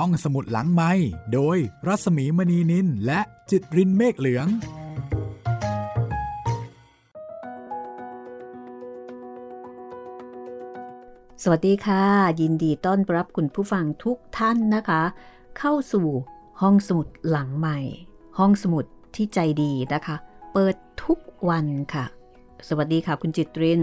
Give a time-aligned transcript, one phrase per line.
[0.00, 0.92] ห้องสมุดหลังไม้
[1.32, 4.46] โดยรัสมีมณีนินและจิตรินเมฆเหลือง
[11.42, 12.02] สวัสดีค่ะ
[12.40, 15.02] ยินดีต้อนรับคุณผู้ฟังทุกท่านนะคะ
[15.58, 16.06] เข้าสู่
[16.60, 17.78] ห้องสมุดหลังใหม่
[18.38, 18.84] ห้องสมุด
[19.14, 20.16] ที่ใจดีนะคะ
[20.52, 20.74] เปิด
[21.04, 21.18] ทุก
[21.48, 22.04] วันค่ะ
[22.68, 23.80] สวัสดีค่ะคุณจิตริน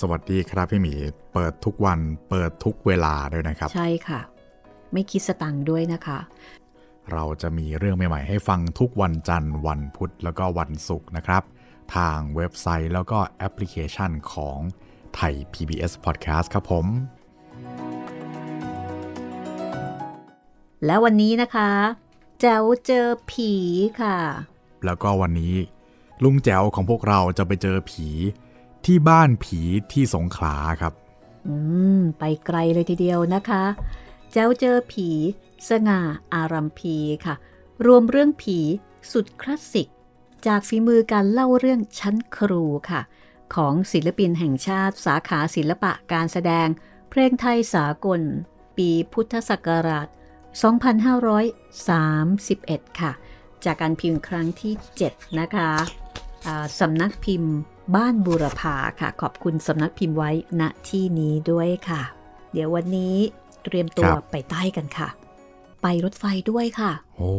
[0.00, 0.94] สวัสดีครับพี่หมี
[1.32, 1.98] เปิดทุกวัน
[2.30, 4.20] เปิดทุกเวลาด้วยนะครับ ใช่ค่ะ
[4.94, 6.18] ไม่คิดสตังค์ด้วยนะคะ
[7.12, 11.42] เราจะมีเรื่องใหม่ ๆ ให้ฟังทุกวันจันทร์ วันพุธแล้วก็วันศุกร์นะครับ
[11.96, 14.58] ทางเว็บไซต์แล้วก็แอปพลิเคชันของ
[15.14, 16.86] ไทย PBS Podcast ครับผม
[20.86, 21.70] แล้ววันนี้นะคะ
[22.40, 23.52] แจ๋วเจอผี
[24.00, 24.18] ค่ะ
[24.84, 25.54] แล้วก็วันนี้
[26.22, 28.08] ลุงแจ๋วของพวกเราจะไปเจอผี
[28.84, 29.60] ที่บ้านผี
[29.92, 30.92] ที่สงขลาครับ
[31.46, 31.56] อื
[31.98, 33.64] ม ไปไกลเลยทีเดียวนะคะ
[34.34, 35.08] แจ้วเจอผี
[35.68, 36.00] สง่า
[36.34, 37.34] อารัมพีค่ะ
[37.86, 38.58] รวมเรื่องผี
[39.12, 39.88] สุดคลาสสิก
[40.46, 43.00] จากฝีมือการเล่าเรื่องชั้นครูค่ะ
[43.54, 46.68] ของศิลปินแห่งชาติสาขาศิลปะการแสดง
[47.10, 48.20] เพลงไทยสากล
[48.76, 50.08] ปีพุทธศักราช
[51.78, 53.12] 2531 ค่ะ
[53.64, 54.74] จากการพิมพ์ครั้งที่
[55.06, 55.70] 7 นะคะ
[56.80, 57.54] สำนักพิมพ์
[57.96, 62.02] บ้านบูรพาค่ะ ขอบคุณสำนักพิมพ์ไว้ณที่นี้ด้วยค่ะ
[62.52, 63.16] เดี๋ยววันนี้
[63.64, 65.08] เตรียมตัวครับไปใต้กันค่ะ
[65.82, 67.30] ไปรถไฟด้วยค่ะ โอ้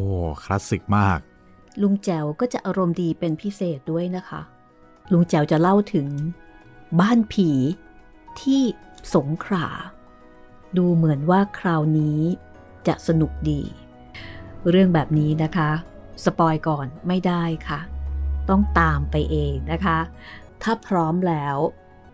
[0.44, 1.20] คลาสสิกมาก
[1.82, 4.42] ลุงแจวก็จะอารมณ์ดีเป็นพิเศษด้วยนะคะ
[5.12, 6.08] ลุงแจวจะเล่าถึง
[7.00, 7.50] บ้านผี
[8.42, 8.62] ที่
[9.16, 9.68] สงขลา
[10.78, 12.20] ดูเหมือนว่าคราวนี้
[12.88, 13.62] จะสนุกดี
[14.70, 15.70] เรื่องแบบนี้นะคะ
[16.24, 17.80] สปอยก่อนไม่ได้ค่ะ
[18.50, 20.00] ต้องตามไปเองนะคะ
[20.64, 21.58] ถ้าพร้อมแล้ว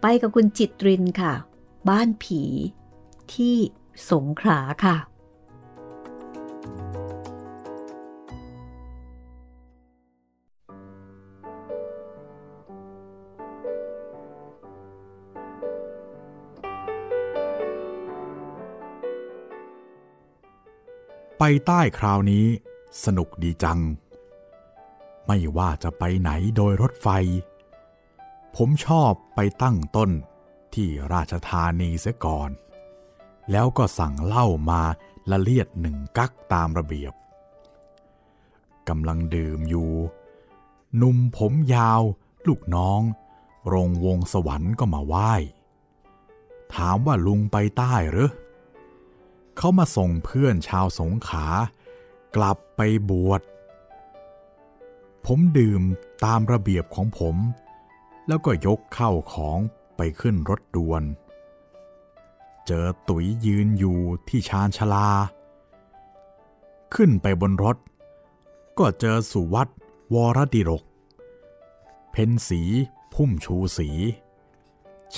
[0.01, 1.33] ไปกับคุณจิตรินค่ะ
[1.89, 2.43] บ้านผี
[3.33, 3.57] ที่
[4.11, 4.97] สงขลาค่ะ
[21.43, 22.45] ไปใต้คราวนี้
[23.05, 23.79] สนุกดีจัง
[25.27, 27.07] ไม่ว่าจะไปไหนโดยรถไฟ
[28.55, 30.09] ผมชอบไปตั้งต้น
[30.73, 32.49] ที่ราชธานีเสียก่อน
[33.51, 34.81] แล้วก็สั่งเหล้ามา
[35.31, 37.13] ละเลียดหนึ่งกักตามระเบียบ
[38.87, 39.91] กำลังดื่มอยู่
[40.97, 42.01] หนุ่มผมยาว
[42.47, 43.01] ลูกน้อง
[43.67, 45.31] โรงวงสวรรค์ก็มาไหว้
[46.75, 48.31] ถามว่าลุงไปใต้หรือ
[49.57, 51.45] เขามาส่งเพื่อนชาวสงขา
[52.35, 53.41] กลับไปบวช
[55.25, 55.81] ผมดื่ม
[56.25, 57.35] ตามระเบียบของผม
[58.27, 59.59] แล้วก็ยกเข้าของ
[59.97, 61.03] ไปขึ้นรถด่วน
[62.73, 65.09] เจอตุ๋ยยืนอยู่ที่ชานชลา
[66.93, 67.77] ขึ้นไปบนรถ
[68.79, 69.67] ก็เจอสุวัต
[70.13, 70.83] วรดิรก
[72.11, 72.61] เพนสี
[73.13, 73.89] พุ่มชูสี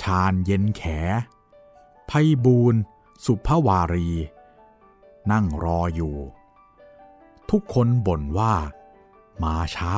[0.00, 0.82] ชาญเย็นแข
[2.06, 2.12] ไพ
[2.44, 2.80] บูลย์
[3.24, 4.10] สุภวารี
[5.30, 6.16] นั่งรออยู่
[7.50, 8.54] ทุกคนบ่นว่า
[9.42, 9.94] มาช้า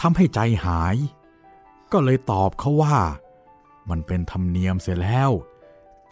[0.00, 0.96] ทำให้ใจหาย
[1.92, 2.98] ก็เลยตอบเขาว่า
[3.88, 5.32] มันเป็นธรรมเนียมเสียแล้ว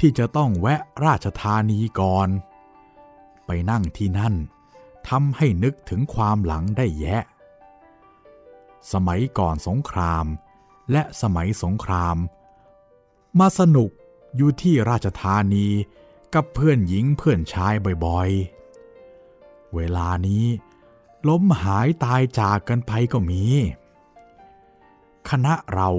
[0.04, 2.28] ที่จะต้องแวะราชธานีก่อน
[3.46, 4.34] ไปนั่งที่นั่น
[5.08, 7.22] ทำให้นึกถึงความหลังได้แยะ
[8.92, 10.26] สมัยก่อนสงคราม
[10.92, 12.16] และสมัยสงคราม
[13.38, 13.90] มาสนุก
[14.36, 15.66] อยู่ที่ราชธานี
[16.34, 17.74] กับเพื่อนหญิงเพื่อนชาย
[18.04, 20.46] บ่อยๆ เวลานี้
[21.28, 23.44] ล้มหายตายจากกันไปก็มี
[25.30, 25.90] คณะเรา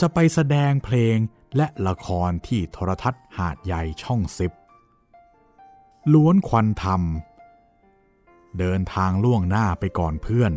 [0.00, 1.16] จะไปแสดงเพลง
[1.56, 4.52] และละครที่โทรทัศน์หาดใหญ่ช่องสิบ
[6.12, 7.02] ล้วนควันธรรม
[8.58, 10.52] เดินทางล่วงหน้าไปก่อนเพื่อน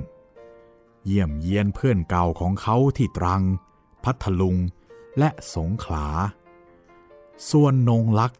[1.05, 3.43] เยี่ยมเยียนเพื่อนเก่าของเขาที่ตรัง
[4.03, 4.57] พัทลุง
[5.19, 6.07] และสงขลา
[7.49, 8.39] ส่วนนงลักษ์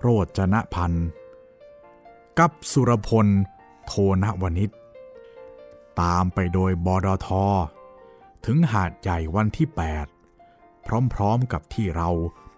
[0.00, 1.08] โรจนพันธ์
[2.38, 3.26] กับสุรพล
[3.86, 4.70] โทนวนิช
[6.00, 7.28] ตามไปโดยบดท
[8.46, 10.15] ถึงหาดใหญ่วันที่ 8
[10.86, 12.08] พร้อมๆกับที่เรา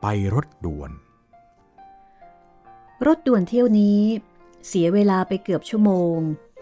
[0.02, 0.90] ไปรถด่วน
[3.06, 4.00] รถด่วนเที่ยวนี้
[4.66, 6.16] เสียเวลาไปเกือบชั่วโมง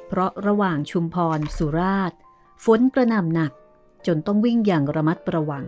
[0.08, 2.18] เพราะระหว่างชุมพรสุราษฎร์
[2.64, 3.52] ฝนกระหน่ำหนัก
[4.06, 5.64] จนต้องวิ่งอย่างระมัดระวัง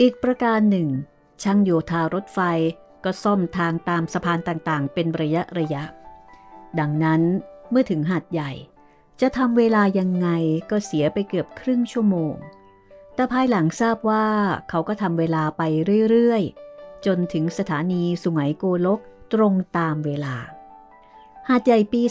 [0.00, 0.88] อีกประการหนึ่ง
[1.42, 2.40] ช่างโยธารถไฟ
[3.04, 5.82] ก็ซ่อมทางตามสะพานต่างๆ เป็นระยะระยะ
[6.78, 7.22] ดังนั้น
[7.70, 8.52] เมื่อถึงหาดใหญ่
[9.20, 10.28] จะทำเวลายังไง
[10.70, 12.34] ก็เสียไปเกือบครึ่งชั่วโมง
[13.14, 14.26] แต่ภายหลังทราบว่า
[14.68, 15.62] เขาก็ทำเวลาไป
[16.10, 19.00] เรื่อยๆ จนถึงสถานีสุไหงโกลก
[19.32, 20.36] ตรงตามเวลา
[21.48, 22.02] หาดใหญ่ปี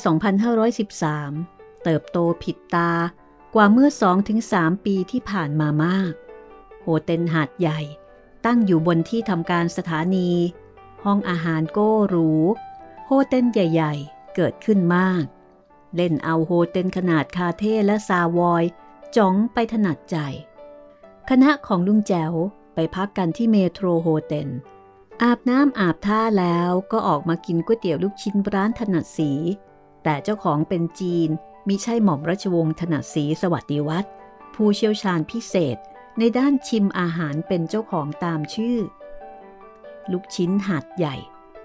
[0.67, 2.91] 2513 เติบโตผิดตา
[3.55, 3.89] กว่าเมื่อ
[4.37, 6.13] 2-3 ปีที่ผ่านมามาก
[6.81, 7.79] hotel หาดใหญ่
[8.45, 10.29] ตั้งอยู่บนที่ทำการสถานี
[11.03, 12.29] ห้องอาหารโก้หรู
[13.05, 15.23] hotel ใหญ่ ๆ เกิดขึ้นมาก
[15.95, 18.63] เล่นเอา hotel ขนาดคาเธ่ย์และซาวอย
[19.15, 20.17] จ้องไปถนัดใจ
[21.29, 22.33] คณะของลุงแจ๋ว
[22.75, 24.49] ไปพักกันที่เมโทรโฮเทล
[25.23, 29.31] อาบน้ำอาบท่าแล้วก็ออกมากินก๋วยเตี๋ยวลูกชิ้นร้านถนัดสี
[30.03, 31.29] แต่เจ้าของเป็นจีน
[31.67, 34.11] มิใช่หม่อมราชวงศ์ถนัดสีสวัสดิวัฒน์
[34.55, 35.77] ผู้เชี่ยวชาญพิเศษ
[36.19, 38.77] ในด้านชิมอาหารเป็นเจ้าของตามชื่อ
[40.11, 41.15] ลูกชิ้นหาดใหญ่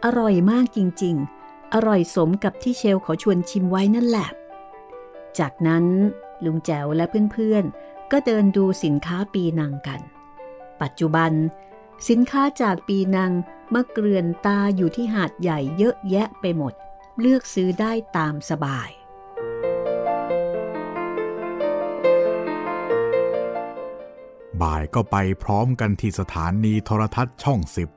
[0.05, 4.29] อร่อยมากจริง ๆ อร่อยสมกับที่เชลขาชวนชิมไว้นั่นแหละ
[5.39, 5.85] จากนั้น
[6.45, 10.01] ลุงแจ๋วและเพื่อนๆ ก็เดินดูสินค้าปีนังกัน
[10.81, 11.33] ปัจจุบัน
[12.09, 13.33] สินค้าจากปีนัง
[13.75, 16.73] มาเกลือนตาอยู่ที่หาดใหญ่เยอะแยะไปหมด
[17.21, 18.91] เลือกซื้อได้ตามสบาย
[24.63, 27.89] บ่ายก็ไปพร้อมกันที่สถานีโทรทัศน์ช่องสิบ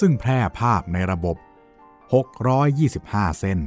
[0.00, 1.36] ซึ่งแพร่ภาพในระบบ
[2.58, 3.60] 625 เส้น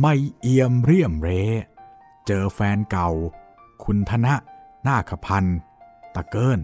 [0.00, 1.28] ไม่เอียมเรียมเร
[2.26, 3.10] เจอแฟนเก่า
[3.84, 4.34] คุณธนะ
[4.86, 5.58] นาคพันธ์
[6.14, 6.60] ตะเกิน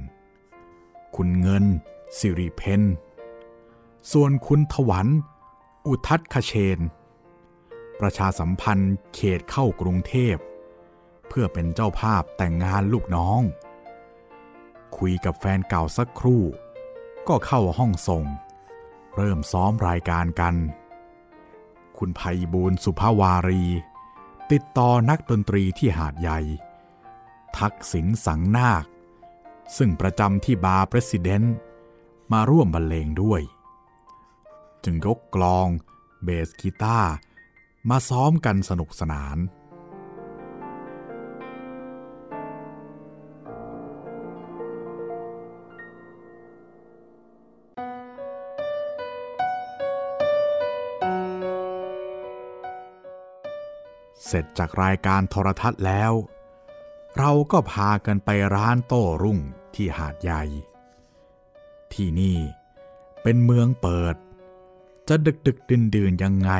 [1.16, 1.64] คุณเงิน
[2.18, 2.82] สิริเพน
[4.12, 5.08] ส่วนคุณถวัน
[5.86, 6.78] อุทัศคเชน
[8.00, 10.36] ประชาสัมพันธ์เขตเข้ากรุงเทพ
[11.28, 13.40] เพื่อเป็นเจ้าภาพแต่งงานลูกน้อง
[14.96, 16.42] คุยกับแฟนเก่าสักครู่
[17.28, 18.24] ก็เข้าห้องส่ง
[19.16, 20.54] เริ่มซ้อมรายการกัน
[21.98, 23.64] คุณภัยบูลสุภาวารี
[24.52, 26.40] ติดต่อนักดนตรีที่หาดใหญ่
[27.60, 28.84] ทักษิณสังนาค
[29.76, 31.56] ซึ่งประจำที่บาร์ประสิเดนต์
[32.32, 33.42] มาร่วมบรรเลงด้วย
[34.84, 35.68] จึงยกกลอง
[36.24, 37.12] เบสกีตาร์
[37.88, 39.38] มาซ้อมกันสนุกสนาน
[54.26, 56.12] เสร็จจากรายการโทรทัศน์แล้ว
[57.18, 59.38] เราก็พากันไปร้านโต้รุ่ง
[59.74, 60.42] ที่หาดใหญ่
[61.92, 62.38] ที่นี่
[63.22, 64.14] เป็นเมืองเปิด
[65.08, 66.52] จะดึกดึกดื่นดื่นยังไง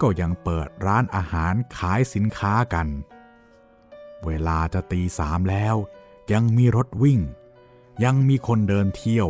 [0.00, 2.88] ก็ยังเปิดร้านอาหารขายสินค้ากัน
[4.24, 5.76] เวลาจะตีสามแล้ว
[6.32, 7.20] ยังมีรถวิ่ง
[8.04, 9.28] ยังมีคนเดินเที่ยว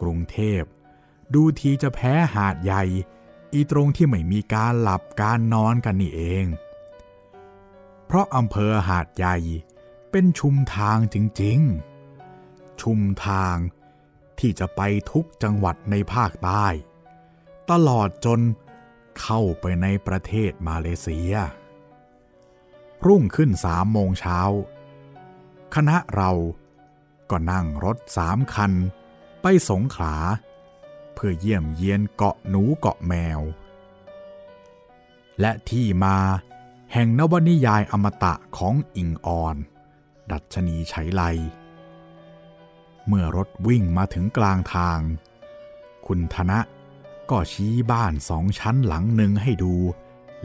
[0.00, 0.62] กรุงเทพ
[1.34, 2.84] ดูทีจะแพ้หาดใหญ่
[3.52, 6.46] อีตรงที่ไม่มีการหลับการนอนกันนี่เอง
[8.06, 9.36] เพราะอำเภอหาดใหญ่
[10.10, 13.56] เป็นชุมทางจริงๆ ชุมทาง
[14.38, 14.80] ที่จะไป
[15.12, 16.66] ทุกจังหวัดในภาคใต้
[17.70, 18.40] ตลอดจน
[19.20, 21.34] เข้าไปในประเทศมาเลเซีย
[23.06, 24.40] รุ่งขึ้นสามโมงเช้า
[25.74, 26.32] คณะเรา
[27.30, 28.72] ก็นั่งรถสามคัน
[29.42, 30.16] ไปสงขลา
[31.14, 33.40] เพื่อเยี่ยมเยียนเกาะหนูเกาะแมว
[35.40, 36.16] และที่มา
[36.98, 39.56] แห่งนวนิยายอมตะของอิงออน
[40.30, 41.22] ดัชนีไฉไล
[43.06, 45.00] เมื่อรถวิ่งมาถึงกลางทาง
[46.06, 46.58] คุณธนะ
[47.30, 49.74] ก็ชี้บ้านสองชั้นหลังหนึ่งให้ดู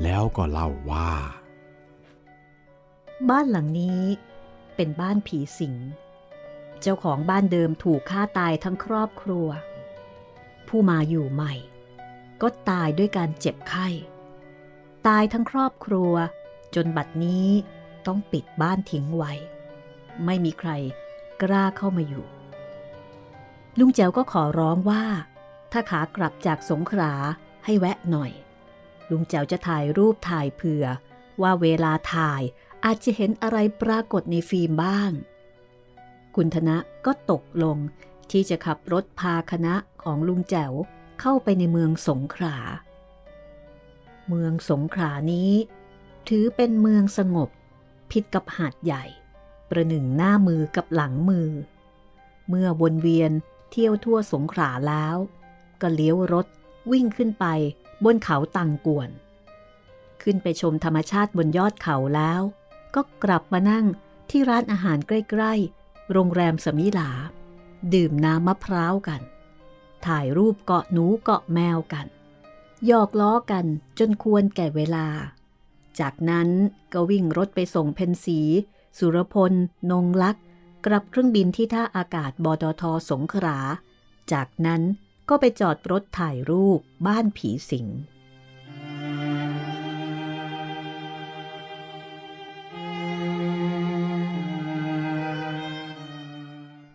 [0.04, 1.12] แล้วก็เล่าว่า
[3.30, 4.04] บ้านหลังนี้
[4.76, 5.76] เป็นบ้านผีสิง
[6.82, 9.48] เจ้าของบ้านเดิมถูกฆ่าตายทั้งครอบครัว
[10.68, 11.54] ผู้มาอยู่ใหม่
[12.42, 13.88] ก็ตายด้วยการเจ็บไข้
[15.08, 16.14] ตายทั้งครอบครัว
[16.76, 17.48] จนบัดนี้
[18.08, 19.34] ต้องปิดบ้านทิ้งไว้
[20.26, 20.72] ไม่มีใคร
[21.42, 22.26] กล้าเข้ามาอยู่
[23.80, 25.04] ลุงแจวก็ขอร้องว่า
[25.72, 27.14] ถ้าขากลับจากสงขลา
[27.66, 28.32] ให้แวะหน่อย
[29.10, 30.86] ลุงแจวจะถ่ายรูปถ่ายเผื่อ
[31.42, 32.42] ว่าเวลาถ่าย
[32.86, 35.12] อาจจะเห็นอะไรปรากฏในฟิล์มบ้าง
[36.36, 37.78] คุณธนะก็ตกลง
[38.32, 40.74] ที่จะขับรถพาคณะของลุงแจ๋ว
[41.22, 42.58] เข้าไปในเมืองสงขลา
[44.28, 45.52] เมืองสงขลานี้
[46.30, 47.50] ถือเป็นเมืองสงบ
[48.12, 49.04] ผิดกับหาดใหญ่
[49.70, 51.50] ประหนึ่งหน้ามือกับหลังมือ
[52.48, 53.32] เมื่อวนเวียน
[53.72, 55.16] เที่ยวทั่วสงขลาแล้ว
[55.82, 56.48] ก็เลี้ยวรถ
[56.92, 57.46] วิ่งขึ้นไป
[58.04, 59.10] บนเขาตังกวน
[60.22, 62.42] ขึ้นไปชมธรรมชาติบนยอดเขาแล้ว
[62.96, 63.86] ก็กลับมานั่ง
[64.30, 67.10] ที่ร้านอาหารใกล้ๆ โรงแรมสมิลา
[67.94, 69.22] ดื่มน้ำมะพร้าวกัน
[70.06, 72.08] ถ่ายรูปเกาะหนูเกาะแมวกัน
[72.86, 73.66] หยอกล้อกัน
[74.00, 75.08] จนควรแก่เวลา
[76.00, 76.50] จากนั้น
[76.94, 78.40] ก็วิ่งรถไปส่งเพนสี
[78.98, 79.54] สุรพล
[79.92, 80.44] นงลักษ์
[80.86, 83.58] กลับเครื่องบินที่ท่าอากาศบดอทสงขรา
[84.34, 84.82] จากนั้น
[85.30, 87.88] ก็ไปจอดรถถ่ายรูปบ้านผีสิง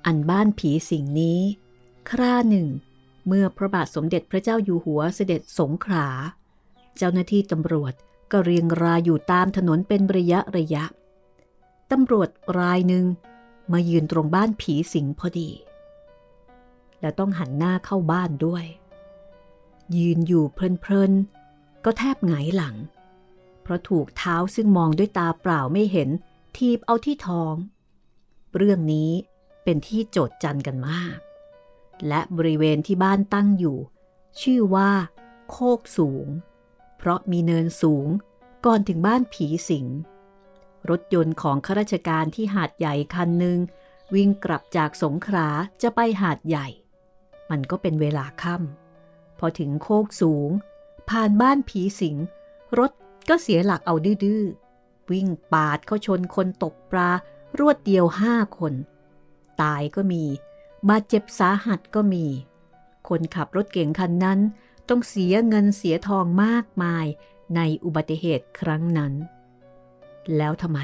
[0.07, 1.41] อันบ้านผีสิงนี้
[2.11, 2.69] คราหนึ่ง
[3.27, 6.07] เมื่อพระบาทสมเด็จพระเจ้าอยู่หัวเสด็จสงขลา
[6.97, 7.95] เจ้าหน้าที่ตำรวจ
[8.33, 10.85] ก็เรียงรายอยู่ตามถนนเป็นระยะระยะ
[11.91, 12.29] ตำรวจ
[12.59, 13.05] รายหนึ่ง
[13.73, 15.51] มายืนตรงบ้านผีสิงพอดี
[17.01, 18.65] แล้วต้องหันหน้าเข้าบ้านด้วย
[19.97, 22.77] ยืนอยู่เพลินๆ ก็แทบหงายหลัง
[23.63, 26.09] เพราะถูกเท้าซึ่งมองด้วยตาเปล่าไม่เห็น
[26.57, 27.55] ทีบเอาที่ท้อง
[28.57, 29.11] เรื่องนี้
[29.65, 31.17] เป็นที่โจดจันกันมาก
[32.09, 33.79] และบริเวณที่บ้านตั้งอยู่
[34.41, 34.91] ชื่อว่า
[35.51, 36.27] โคกสูง
[36.97, 38.07] เพราะมีเนินสูง
[38.67, 39.87] ก่อนถึงบ้านผีสิง
[40.91, 43.59] รถยนต์ของข้าราชการที่หาดใหญ่คันหนึ่ง
[44.15, 45.49] วิ่งกลับจากสงขลา
[45.83, 46.67] จะไปหาดใหญ่
[47.51, 50.51] มันก็เป็นเวลาค่ำพอถึงโคกสูง
[51.09, 52.17] ผ่านบ้านผีสิง
[52.79, 52.91] รถ
[53.29, 54.43] ก็เสียหลักเอาดื้อ
[55.11, 57.11] วิ่งปาดเข้าชนคนตกปลา
[57.59, 58.75] รวดเดียวห้าคน
[59.63, 60.25] ตายก็มี
[60.89, 62.27] บาดเจ็บสาหัสก็มี
[63.09, 64.41] คนขับรถเก่งคันนั้น
[64.89, 67.07] ต้องเสียเงินเสียทองมากมาย
[67.57, 69.13] ในอุบัติเหตุครั้งนั้น
[70.37, 70.81] แล้วทำไม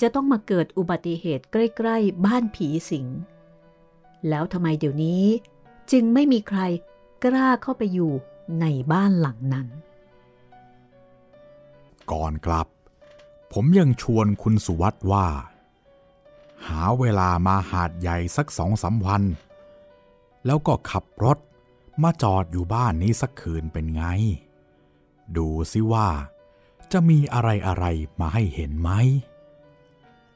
[0.00, 3.06] จะต้องมาเกิดอุบัติเหตุใกล้ๆ บ้านผีสิง
[4.28, 5.24] แล้วทำไมเดี๋ยวนี้
[5.92, 6.60] จึงไม่มีใคร
[7.24, 8.12] กล้าเข้าไปอยู่
[8.60, 9.68] ในบ้านหลังนั้น
[12.12, 12.68] ก่อนกลับ
[13.52, 15.26] ผมยังชวนคุณสุวัตว่า
[16.66, 19.22] หาเวลามาหาดใหญ่สักสองสาวัน
[20.46, 21.38] แล้วก็ขับรถ
[22.02, 24.04] มาจอดอยู่บ้านนี้สักคืนเป็นไง
[25.36, 26.08] ดูสิว่า
[26.92, 27.84] จะมีอะไรอะไร
[28.20, 28.90] มาให้เห็นไหม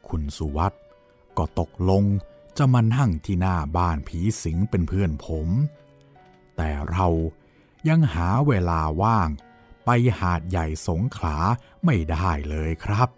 [0.09, 0.73] คุณสุวัต
[1.39, 2.05] ก็ตกลง
[2.59, 5.49] จะมานั่งที่หน้าบ้านผีสิงเป็นเพื่อนผม
[6.57, 7.07] แต่เรา
[7.89, 9.29] ยังหาเวลาว่าง
[9.85, 9.91] ไป
[10.21, 11.37] หาดใหญ่สงขลา
[11.85, 13.09] ไม่ได้เลยครับ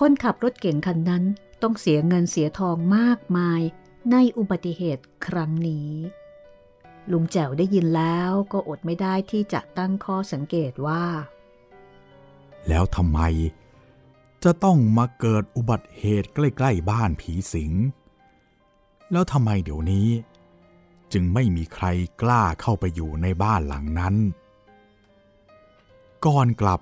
[0.00, 1.24] คนขับรถเก่งคันนั้น
[1.62, 3.60] ต้องเสียเงินเสียทองมากมาย
[4.12, 5.90] ในอุบัติเหตุครั้งนี้
[7.12, 11.04] ลุงแจ๋วได้ยินแล้วก็อดไม่ได้ที่จะตั้งข้อสังเกตว่า
[12.68, 13.20] แล้วทำไม
[14.44, 17.72] จะต้องมาเกิดอุบัติเหตุใกล้ๆบ้านผีสิง
[19.12, 20.08] แล้วทำไมเดี๋ยวนี้
[21.12, 21.86] จึงไม่มีใคร
[22.22, 24.14] กล้าเข้าไปอยู่ในบ้านหลังนั้น
[26.24, 26.80] ก่อนกลับ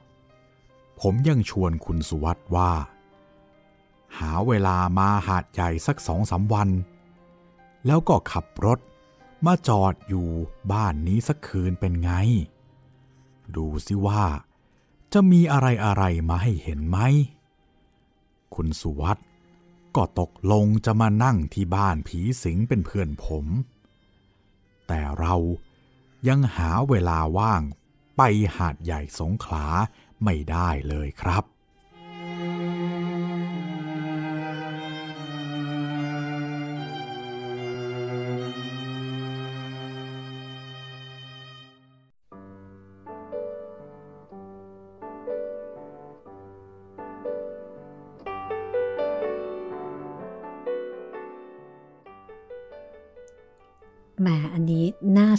[1.00, 2.72] ผมยังชวนคุณสุวัตว่า
[4.18, 6.68] หาเวลามาหาดใหญ่สักสองสาวัน
[7.86, 8.78] แล้วก็ขับรถ
[9.46, 10.28] มาจอดอยู่
[10.72, 12.10] บ้านนี้สักคืนเป็นไง
[13.56, 14.24] ดูสิว่า
[15.12, 16.98] จะมีอะไรอะไรมาให้เห็นไหม
[18.54, 19.18] คุณสุวัต
[19.96, 23.46] ก็ตกลงจะมานั่งที่บ้านผีสิงเป็นเพื่อนผม
[24.86, 25.34] แต่เรา
[26.28, 27.62] ยังหาเวลาว่าง
[28.16, 28.22] ไป
[28.56, 29.66] หาดใหญ่สงขลา
[30.24, 31.44] ไม่ได้เลยครับ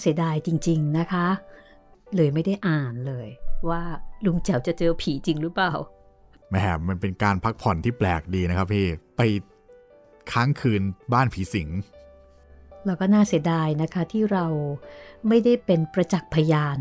[0.01, 1.27] เสียดายจริง ๆนะคะ
[2.15, 3.27] เลยไม่ได้อ่านเลย
[3.69, 3.81] ว่า
[4.25, 5.71] ลุงแจ๋วจะเจอผีจริงหรือเปล่า
[6.49, 6.55] แหม
[6.87, 8.85] มันเป็นการพักผ่อนที่แปลกดีนะครับพี่
[9.17, 9.21] ไป
[10.31, 10.81] ค้างคืน
[11.13, 11.69] บ้านผีสิง
[12.85, 14.45] แล้วก็น่าเสียดายนะคะที่เรา
[15.27, 16.77] ไม่ได้เป็นประจักษ์พยาน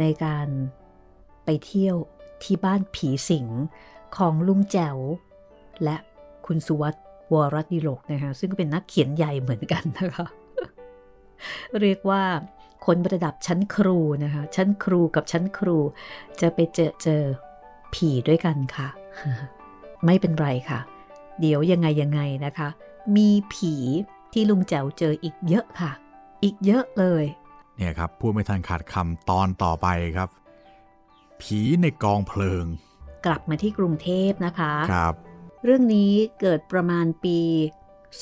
[0.00, 0.46] ในการ
[1.44, 1.96] ไปเที่ยว
[2.42, 3.46] ที่บ้านผีสิง
[4.16, 4.96] ของลุงแจ๋ว
[5.84, 5.96] และ
[6.46, 6.94] คุณสุวัต
[7.32, 10.26] วรดิโลกนะคะซึ่งเป็นนักเขียนใหญ่เหมือนกันนะคะ
[11.80, 12.24] เรียกว่า
[12.86, 15.78] คนระดับชั้นครูนะคะ ชั้นครูกับชั้นครู
[16.40, 17.22] จะไปเจอเจอ
[17.94, 18.88] ผีด้วยกันค่ะ
[20.06, 20.80] ไม่เป็นไรค่ะ
[21.40, 22.68] เดี๋ยวยังไงยังไงนะคะ
[23.16, 23.74] มีผี
[24.32, 25.92] ที่ลุงแจ๋วเจออีกเยอะค่ะ
[26.42, 27.24] อีกเยอะเลย
[27.76, 30.28] เนี่ยครับพูดไม่ทันขาดคำตอนต่อไปครับ
[31.42, 32.64] ผีในกองเพลิง
[33.26, 35.14] กลับมาที่กรุงเทพนะคะครับ
[35.64, 37.38] เรื่องนี้เกิดประมาณปี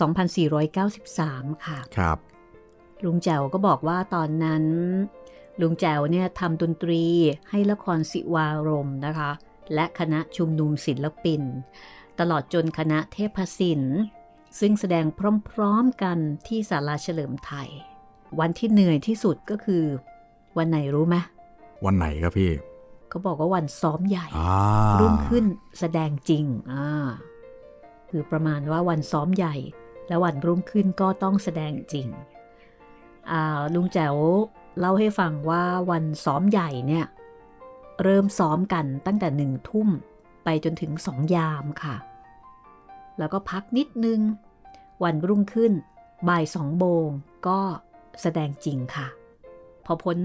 [0.01, 2.19] 2493 ค่ะครับ
[3.05, 4.65] ลุงแจ๋วก็บอกว่าตอนนั้น
[5.61, 7.05] ลุงแจ๋วเนี่ยทำดนตรี
[7.51, 9.31] ให้ละครสิวารมณ์นะคะ
[9.75, 11.43] และคณะชุมนุมศิลปิน
[12.21, 13.99] ตลอดจนคณะเทพศิลป์
[14.61, 15.05] ซึ่งแสดง
[15.51, 17.69] พร้อมๆกันที่ศาลาเฉลิมไทย
[18.41, 19.85] วันที่เหนื่อยที่สุดก็คือ
[20.59, 21.17] วันไหนรู้ไหม
[21.85, 22.53] วันไหนครับพี่
[23.09, 24.53] เขาบอกว่าวันซ้อมใหญ่อ่า
[25.01, 25.45] รุ่งขึ้น
[25.79, 26.87] แสดงจริงอ่า
[28.11, 29.57] คือประมาณว่าวันซ้อมใหญ่
[30.09, 32.40] และวันรุ่งขึ้นก็ต้องแสดงจริงอ่า
[33.75, 34.17] ลุงแจ๋ว
[34.79, 37.07] เล่าให้ฟังว่าวันซ้อมใหญ่เนี่ย
[38.03, 39.89] เริ่มซ้อมกันตั้งแต่หนึ่งทุ่ม
[40.45, 41.97] ไปจนถึงสองยามค่ะ
[43.19, 44.21] แล้วก็พักนิดนึง
[45.03, 45.73] วันรุ่งขึ้น
[46.29, 47.09] บ่ายสองโมง
[47.49, 47.61] ก็
[48.23, 49.07] แสดงจริงค่ะ
[49.85, 50.19] พอพ้น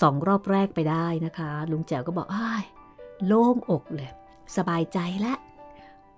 [0.00, 2.64] สองรอบแรกไปได้นะคะ ลุงแจ๋วก็บอกอ้าย
[3.26, 4.10] โล่งอกเลย
[4.56, 5.38] สบายใจแล้ว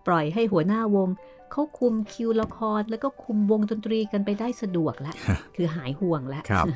[0.07, 1.09] ปล่อยให้หัวหน้าวง
[1.53, 5.17] เขาคุมคิวละคร แล้วก็คุมวงดนตรีกันไปได้สะดวกแล้ว
[5.57, 6.67] คือหายห่วงแล้วครับ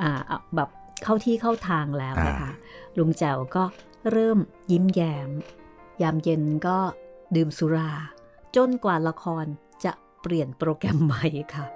[0.00, 0.10] อ่า
[0.56, 0.68] แบบ
[1.04, 2.52] เข้าที่เข้าทางแล้วนะคะ
[2.98, 3.64] ลุงแจ๋วก็
[4.10, 4.38] เริ่ม
[4.72, 5.30] ยิ้มแย้ม
[6.02, 6.78] ยามเย็นก็
[7.36, 7.90] ดื่มสุรา
[8.56, 9.44] จนกว่าละคร
[9.84, 11.66] จะเปลี่ยนโปรแกรมใหม่ค่ะ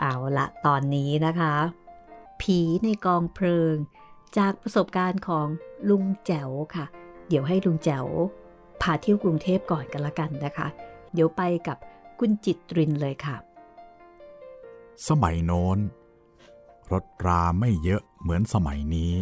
[0.00, 1.54] เอาละตอนนี้นะคะ
[2.40, 3.76] ผีในกองเพลิง
[4.38, 5.46] จากประสบการณ์ของ
[5.88, 6.86] ลุงแจ๋วค่ะ
[7.28, 8.06] เดี๋ยวให้ลุงแจ๋ว
[8.82, 10.68] พาเที่ยวกรุงเทพก่อนกันละกันนะคะ
[11.12, 11.78] เดี๋ยวไปกับ
[12.18, 13.36] คุณจิตรินเลยค่ะ
[15.08, 15.78] สมัยโน้น
[16.92, 19.14] รถราไม่เยอะเหมือนสมัยนี้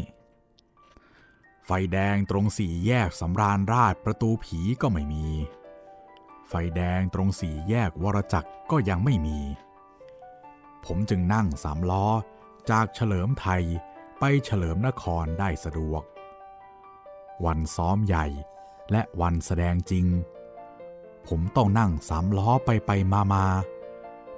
[1.66, 5.26] ไฟแดงตรงสี่แยกสำราญราชประตูผีก็ไม่มี
[6.48, 9.38] ไฟแดงตรงสี่แยกวรจักรก็ยังไม่มี
[10.84, 12.06] ผมจึงนั่งสามล้อ
[12.70, 13.64] จากเฉลิมไทย
[14.22, 16.02] ไปเฉลิมนครได้สะดวก
[17.44, 18.26] วันซ้อมใหญ่
[18.90, 20.06] และวันแสดงจริง
[21.28, 23.46] ผมต้องนั่งสามล้อไปไปมามา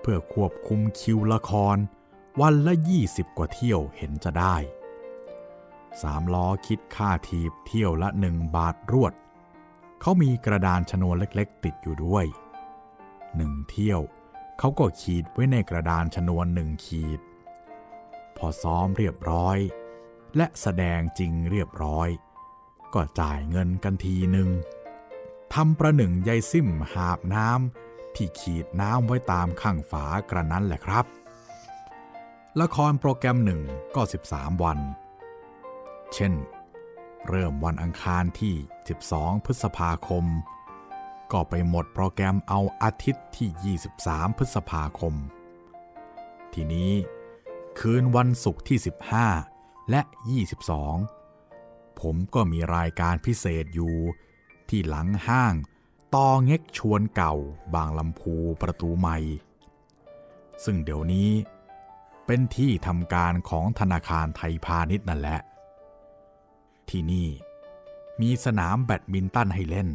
[0.00, 1.76] เพื่อควบคุมคิวละคร
[2.40, 2.74] วันละ
[3.06, 4.56] 20กว่าเที่ยวเห็นจะได้
[6.02, 9.12] สามล้อคิดค่าทีบเที่ยวละหนึ่งบาทรวด
[10.00, 12.24] เขามีกระดานชนวนเล็กๆ ติดอยู่ด้วย
[13.36, 14.00] หนึ่งเที่ยว
[14.58, 17.20] เขาก็ขีดไว้ในกระดานชนวนหนึ่งขีด
[18.36, 19.58] พอซ้อมเรียบร้อย
[20.36, 22.08] และแสดงจริงเรียบร้อย
[22.94, 24.48] ก็จ่ายเงินกันทีหนึ่ง
[25.54, 31.04] ทำประหนึ่งยายซิ่มหาบน้ำที่ขีดน้ำไว้ตามข้างฝากระนั้นแหละครับ
[32.60, 33.60] ละครโปรแกรมหนึ่ง
[33.94, 34.78] ก็ 13 วัน
[36.14, 36.32] เช่น
[37.28, 38.54] เริ่มวันอังคารที่
[39.00, 40.24] 12 พฤษภาคม
[41.32, 43.76] ก็ไปหมดโปรแกรมเอาอาทิตย์ที่
[44.30, 45.14] 23 พฤษภาคม
[46.54, 46.92] ทีนี้
[47.78, 48.78] คืนวันศุกร์ที่
[49.34, 50.00] 15 และ
[51.20, 53.96] 22 ผมก็มีรายการพิเศษอยู่
[54.68, 55.54] ที่หลังห้าง
[56.14, 57.34] ตอเง็กชวนเก่า
[57.74, 59.18] บางลำพูประตูใหม่
[60.64, 61.30] ซึ่งเดี๋ยวนี้
[62.26, 65.40] เป็นที่ทำการของธนาคารไทยพาณิชย์นั่นแหละ
[66.88, 67.28] ที่นี่
[68.20, 69.88] มีสนามแบดมินตันให้เล่น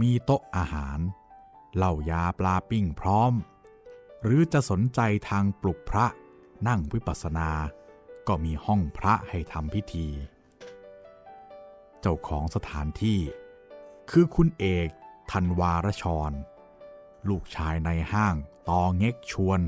[0.00, 0.98] มีโต๊ะอาหาร
[1.76, 3.32] เหล้ายาปลาปิ้งพร้อม
[4.22, 6.06] หรือจะสนใจทางปลุกพระ
[6.68, 7.50] นั่งวิปัสสนา
[8.28, 10.08] ก็มีห้องพระให้ทำพิธี
[12.00, 13.20] เจ้าของสถานที่
[14.10, 14.88] คือคุณเอก
[15.32, 16.32] ธันวารชร
[17.28, 18.34] ลูกชายในห้าง
[18.68, 19.60] ตอเง็กชวน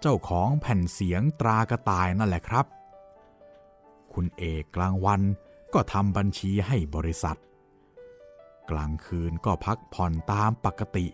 [0.00, 2.66] เจ้าของแผ่นเสียงตรากระต่ายนั่นแหละครับ
[4.12, 5.20] คุณเอกกลางวัน
[5.74, 7.38] ก็ทำบัญชีให้บริษัท
[8.70, 11.06] กลางคืนก็พักผ่อนตามปกติ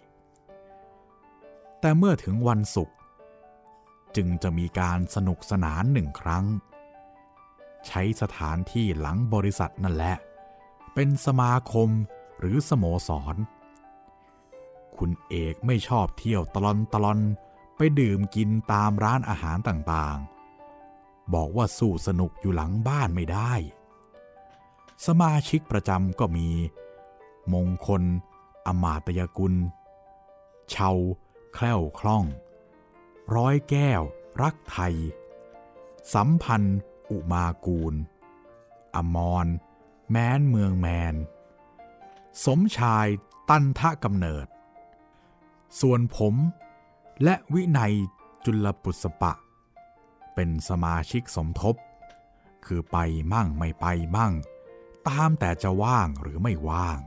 [1.81, 2.97] แต่เมื่อถึงวันศุกร์
[4.17, 6.45] จึงจะมีการสนุกสนานหนึ่งครั้ง
[7.87, 10.17] ใช้สถานที่หลังบริษัทนั่นแหละ
[10.95, 11.89] เป็นสมาคม
[12.39, 13.37] หรือสโมสร
[14.97, 17.19] คุณเอกไม่ชอบเที่ยวตลอนตลอน
[17.77, 23.53] ไปดื่มกินตามร้านอาหารต่างๆ บอกว่าสู้สนุกอยู่หลังบ้านไม่ได้
[25.07, 26.49] สมาชิกประจำก็มี
[27.53, 28.03] มงคล
[28.67, 29.55] อมาตยกุล
[30.71, 30.91] เชา
[31.55, 32.25] แคล่วคล่อง
[33.37, 34.03] ร้อยแก้ว
[34.43, 34.95] รักไทย
[36.15, 36.79] สัมพันธ์
[37.11, 37.95] อุมากูล
[38.95, 39.47] อมร
[40.11, 41.15] แม้นเมืองแมน
[42.45, 43.07] สมชาย
[43.49, 44.47] ตันทะกำเนิด
[45.81, 46.35] ส่วนผม
[47.25, 47.95] และวินัย
[48.45, 49.33] จุลปุสปะ
[50.35, 51.75] เป็นสมาชิกสมทบ
[52.65, 52.97] คือไป
[53.33, 54.33] มั่งไม่ไปมั่ง
[55.09, 56.99] ตามแต่จะว่างหรือไม่ว่าง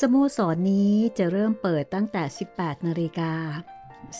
[0.00, 2.22] สโมสรนี้จะเริ่มเปิดตั้งแต่
[2.54, 3.32] 18 นาฬิกา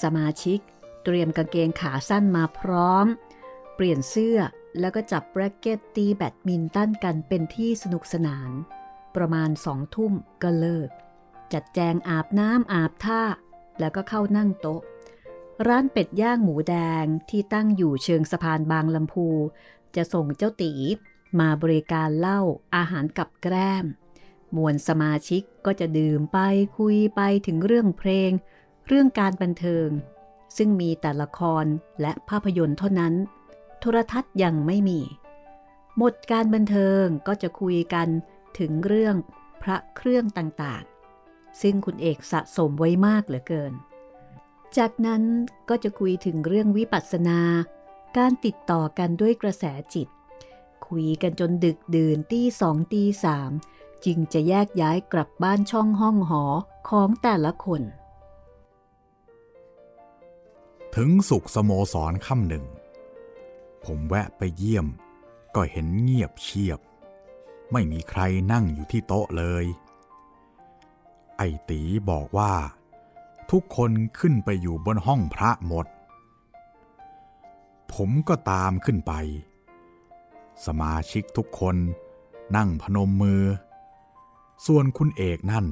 [0.03, 0.59] สมาชิก
[1.05, 3.07] เตรียมกางเกงขาสั้นมาพร้อม
[3.75, 4.39] เปลี่ยนเสื้อ
[4.81, 8.51] แล้วก็จับแร็กเก็ตตีแบดมินตันกันเป็นที่สนุกสนาน
[9.17, 10.89] ประมาณสองทุ่มก็เลิก
[11.53, 13.23] จัดแจงอาบน้ำอาบท่า
[13.81, 14.83] แล้วก็เข้านั่งโต๊ะ
[15.67, 19.29] ร้านเป็ดย่างหมูแดงที่ตั้งอยู่เชิงสะพานบางลำพู
[19.97, 20.73] จะส่งเจ้าตี
[21.41, 22.41] มาบริการเหล้า
[22.77, 23.87] อาหารกับแกล้ม
[24.57, 26.38] มวลสมาชิกก็จะดื่มไป
[26.79, 28.31] คุยไปถึงเรื่องเพลง
[28.87, 29.88] เรื่องการบันเทิง
[30.57, 31.65] ซึ่งมีแต่ละคร
[32.01, 33.15] และภาพยนตร์เท่านั้น
[33.81, 35.01] โทรทัศน์ยังไม่มี
[35.97, 38.09] หมดการบันเทิงก็จะคุยกัน
[38.59, 39.15] ถึงเรื่อง
[39.62, 43.73] พระเครื่องต่างๆ ซึ่งคุณเอกสะสมไว้มากเหลือเกิน
[44.77, 45.23] จากนั้น
[45.69, 47.41] ก็จะคุยถึงเรื่องวิปัสสนา
[48.19, 50.09] การติดต่อกันด้วยกระแสจิต
[50.88, 53.51] คุยกันจนดึกดื่นตีสองตีสาม
[54.05, 56.45] จึงจะแยกย้ายกลับบ้านช่องห้องหอ
[56.88, 57.83] ของแต่ละคน
[60.95, 62.65] ถึงสุขสโมสรค่ำหนึ่ง
[63.85, 64.87] ผมแวะไปเยี่ยม
[65.55, 66.81] ก็เห็นเงียบเชียบ
[67.73, 68.21] ไม่มีใคร
[68.53, 69.65] นั่งอยู่ที่โต๊ะเลย
[71.37, 72.53] ไอตีบอกว่า
[73.51, 75.87] ทุกคนขึ้นไปอยู่บนห้องพระหมด
[77.93, 79.12] ผมก็ตามขึ้นไป
[80.67, 81.77] สมาชิกทุกคน
[82.57, 83.43] นั่งพนมมือ
[84.66, 85.66] ส่วนคุณเอกนั่น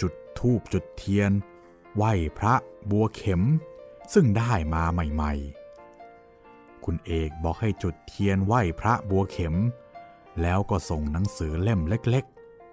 [0.00, 1.30] จุดธูปจุดเทียน
[1.96, 2.54] ไหว้พระ
[2.90, 3.42] บัวเข็ม
[4.12, 9.54] ซึ่งได้มาใหม่ๆ คุณเอกบอกให้จุดเทียนไหว้พระบัวเข็ม
[10.42, 12.24] แล้วก็ส่งหนังสือเล่มเล็ก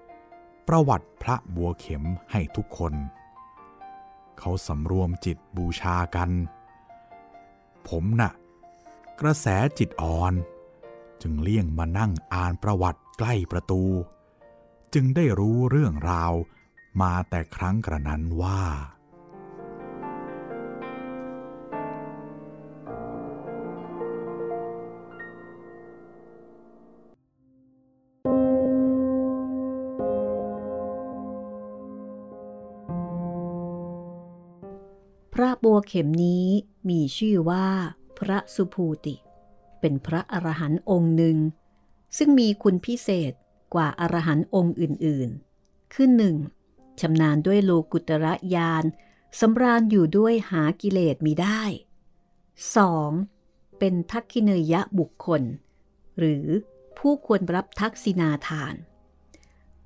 [0.10, 2.94] ๆ ประวัติพระบัวเข็มให้ทุกคน
[4.40, 6.30] เขาสำรวมจิตบูชากัน
[7.88, 8.32] ผมน่ะ
[9.22, 9.48] กระแส
[9.80, 10.34] จิตอ่อน
[11.22, 13.84] จึงเลี่ยงมานั่งอ่านประวัติใกล้ประตู
[15.00, 16.34] จึงได้รู้เรื่องราว
[17.02, 18.62] มาแต่ครั้งกระนั้นว่า
[35.34, 36.48] พระบัวเข็มนี้
[36.90, 37.68] มีชื่อว่า
[38.20, 39.16] พระสุภูติ
[39.80, 41.38] เป็นพระอรหันต์องค์หนึ่ง
[42.18, 43.34] ซึ่งมีคุณพิเศษ
[43.74, 46.36] กว่าอรหันต์องค์อื่นๆ ขึ้นหนึ่ง
[47.00, 48.84] ชำนาญด้วยโลกุตระยาน
[49.40, 51.62] สำราญอยู่ด้วยหากิเลสมีได้
[52.96, 53.80] 2.
[53.80, 55.42] เป็นทักขิเนยะบุคคล
[56.18, 56.46] หรือ
[56.98, 58.74] ผู้ควรรับทักษินาทาน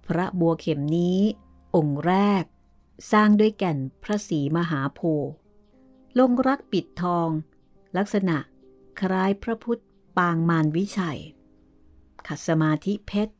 [0.08, 1.20] พระบัวเข็มนี้
[1.76, 2.44] องค์แรก
[3.12, 5.32] สร้างด้วยแก่นพระศรีมหาโพธิ์
[6.20, 7.30] ลงรักปิดทอง
[7.98, 8.38] ลักษณะ
[9.02, 9.82] คล้ายพระพุทธ
[10.17, 11.20] ปางมารวิชัย
[12.28, 13.34] ขัดสมาธิเพชร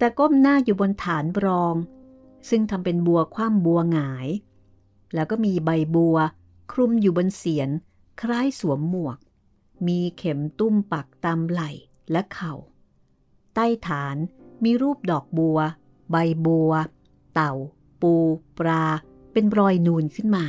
[0.00, 1.74] แต่ก้มหน้าอยู่บนฐานรอง
[2.48, 4.28] ซึ่งทำเป็นบัวคว่ำบัวหงาย
[5.14, 6.16] แล้วก็มีใบบัว
[6.72, 7.70] คลุมอยู่บนเสียน
[8.20, 9.18] คล้ายสวมหมวก
[9.86, 11.70] มีเข็มตุ้มปักตามไหล่
[12.10, 12.54] และเข่า
[13.54, 14.16] ใต้ฐาน
[14.64, 15.58] มีรูปดอกบัว
[16.10, 16.72] ใบบัว
[17.34, 17.52] เต่า
[18.02, 18.14] ปู
[18.58, 18.84] ปลา
[19.32, 20.46] เป็นรอยนูนขึ้นมา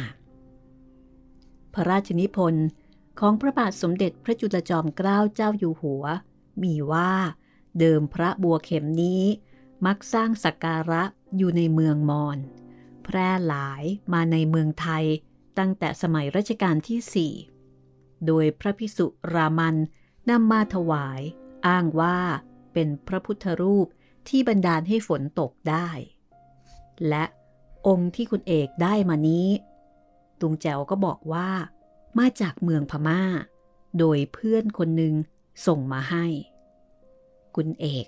[1.74, 2.68] พระราชนิพนธ์
[3.20, 6.04] ของพระบาทสมเด็จพระจุลจอมเกล้าเจ้าอยู่หัว
[6.64, 7.12] มีว่า
[7.80, 9.24] เดิมพระบัวเข็มนี้
[9.86, 11.04] มักสร้างสักการะ
[11.38, 12.38] อยู่ในเมืองมอญ
[13.04, 15.06] แพร่หลายมาในเมืองไทย
[15.58, 17.34] ตั้งแต่สมัยรัชกาลที่สี่
[18.26, 19.76] โดยพระพิสุรามัน
[20.30, 21.22] นำมาถวาย
[21.68, 22.18] อ้างว่า
[22.74, 23.88] เป็นพระพุทธรูป
[24.30, 25.90] ที่บันดาลให้ฝนตกได้
[27.10, 27.24] และ
[27.88, 29.48] องค์ที่คุณเอกได้มานี้
[30.40, 31.50] ตุงแจวก็บอกว่า
[32.20, 33.22] มาจากเมืองพมา่า
[34.00, 35.14] โดยเพื่อนคนหนึ่ง
[35.68, 36.26] ส่งมาให้
[37.56, 38.06] คุณเอก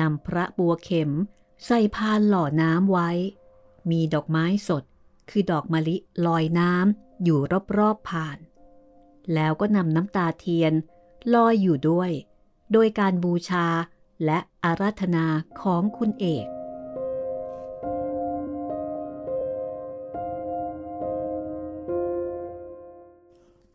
[0.00, 1.10] นำพระบัวเข็ม
[1.66, 3.10] ใส่พานหล่อน้ำไว้
[3.90, 4.84] มีดอกไม้สด
[5.30, 7.38] คือดอกมะลิลอยน้ำอยู่
[7.78, 8.38] รอบๆพาน
[9.34, 10.72] แล้วก็นำน้ำตาเทียน
[11.34, 12.10] ลอยอยู่ด้วย
[12.72, 13.66] โดยการบูชา
[14.24, 15.26] และอาราธนา
[15.60, 16.46] ของคุณเอก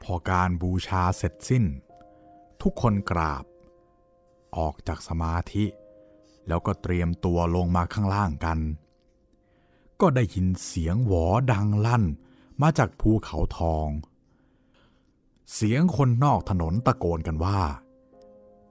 [0.03, 1.65] พอการบูชาเสร็จสิ้น
[2.61, 3.43] ทุกคนกราบ
[4.57, 5.65] ออกจากสมาธิ
[6.47, 8.59] แล้วก็เตรียมตัวลงมาข้างล่างกัน
[10.01, 12.03] ก็ได้ยินเสียงหวอดังลั่น
[12.61, 13.87] มาจากภูเขาทอง
[15.53, 17.59] เสียงคนนอกถนนตะโกนกันว่า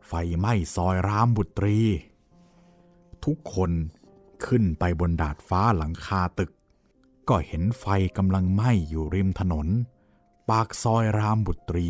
[0.06, 1.78] ไฟไหม้ซอยรามบุตรี
[3.24, 3.70] ทุกคน
[4.46, 6.50] ขึ้นไปบนดาดฟ้าหลังคาตึก
[7.28, 9.68] ก็เห็นไฟกำลังไหม้อยู่ริมถนน
[10.50, 11.88] ปากซอยรามบุตรี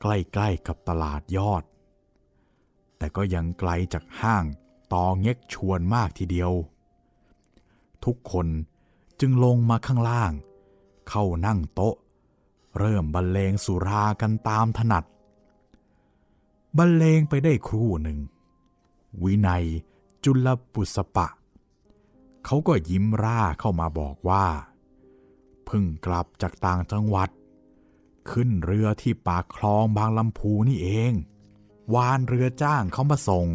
[0.00, 1.62] ใกล้ๆกับตลาดยอด
[2.98, 4.44] แต่ก็ยังไกลจากห้าง
[4.92, 6.52] ตอเง็กชวนมากทีเดียว
[8.04, 8.46] ทุกคน
[9.20, 10.32] จึงลงมาข้างล่าง
[11.08, 11.94] เข้านั่งโต๊ะ
[12.78, 15.04] เริ่มบรรเลงสุรากันตามถนัด
[16.78, 18.18] บรรเลงไปได้ครู่หนึ่ง
[19.22, 19.64] วินัย
[20.24, 21.26] จุลปุสปะ
[22.44, 24.46] เขาก็ยิ้มร่าเข้ามาบอกว่า
[25.64, 27.30] เพิ่งกลับจากต่างจังหวัด
[28.30, 31.12] ขึ้นเรือที่ปากคลองบางลำพูนี่เอง
[31.94, 33.48] วานเรือจ้างเขามาส่ง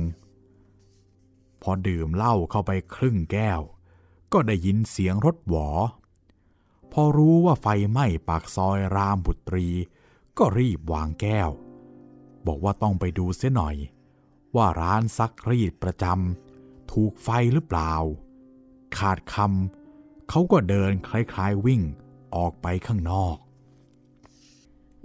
[1.62, 3.62] พอดื่มเหล้าเข้าไปครึ่งแก้ว
[4.34, 5.68] ก็ได้ยินเสียงรถหวอ
[6.92, 9.68] พอรู้ว่าไฟไหม้ปากซอยรามบุตรี
[10.38, 11.50] ก็รีบวางแก้ว
[12.46, 13.76] บอกว่าต้องไปดูเสียหน่อย
[14.56, 17.94] ว่าร้านซักรีดประจำถูกไฟหรือเปล่า
[18.98, 21.82] ขาดคำเขาก็เดินคล้ายๆวิ่ง
[22.36, 23.38] ออกไปข้างนอก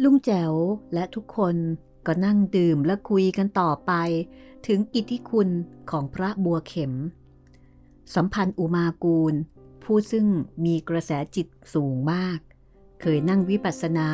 [0.02, 0.54] ลุงแจ๋ว
[0.94, 1.56] และทุกคน
[2.08, 3.92] ก็นั่งดื่มและคุยกันต่อไป
[4.66, 5.48] ถึงอิทธิคุณ
[5.90, 6.92] ของพระบัวเข็ม
[8.14, 9.34] สัมพันธ์อุมากูล
[9.82, 10.26] ผู้ซึ่ง
[10.64, 12.38] มีกระแสจิตสูงมาก
[13.00, 14.10] เคยนั่งวิปัสสนา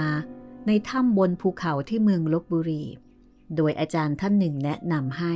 [0.67, 2.85] ในถ้ำบนภูเขาที่เมืองลบบุรี
[3.57, 5.35] โดยอาจารย์ท่านหนึ่งแนะนำให้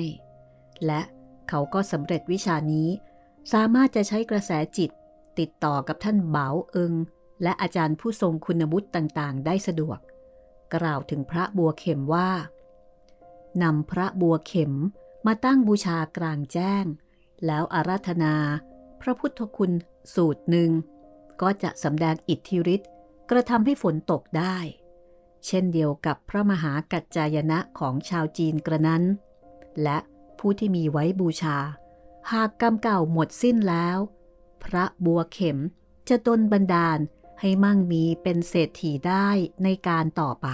[0.87, 1.03] และ
[1.49, 2.89] เขาก็สำเร็จวิชานี้
[3.53, 4.91] สามารถจะใช้กระแสจิต
[5.39, 6.95] ติดต่อกับท่านเบาเอิง
[7.43, 9.99] และอาจารย์ผู้ทรงคุณวุฒิต่างๆ ได้สะดวก
[10.75, 12.31] กล่าวถึงพระบัวเข็มว่า
[13.63, 14.73] นำพระบัวเข็ม
[15.27, 16.85] มาตั้งบูชากลางแจ้ง
[17.47, 18.35] แล้วอาราธนา
[19.01, 19.73] พระพุทธคุณ
[20.15, 20.71] สูตรหนึ่ง
[21.41, 22.91] ก็จะสำแดงอิทธิฤทธิ์
[23.31, 24.57] กระทำให้ฝนตกได้
[25.47, 29.03] เช่นเดียวกับพระมหากัจจายนะของชาวจีนกระนั้น
[29.83, 29.99] และ
[30.39, 31.59] ผู้ที่มีไว้บูชา
[32.31, 33.99] หากกรรมเก่าหมดสิ้นแล้ว
[34.65, 35.59] พระบัวเข็ม
[36.09, 36.99] จะดนบันดาล
[37.41, 39.29] ให้มั่งมีเป็นเศรษฐีได้
[39.65, 40.49] ในการต่อไป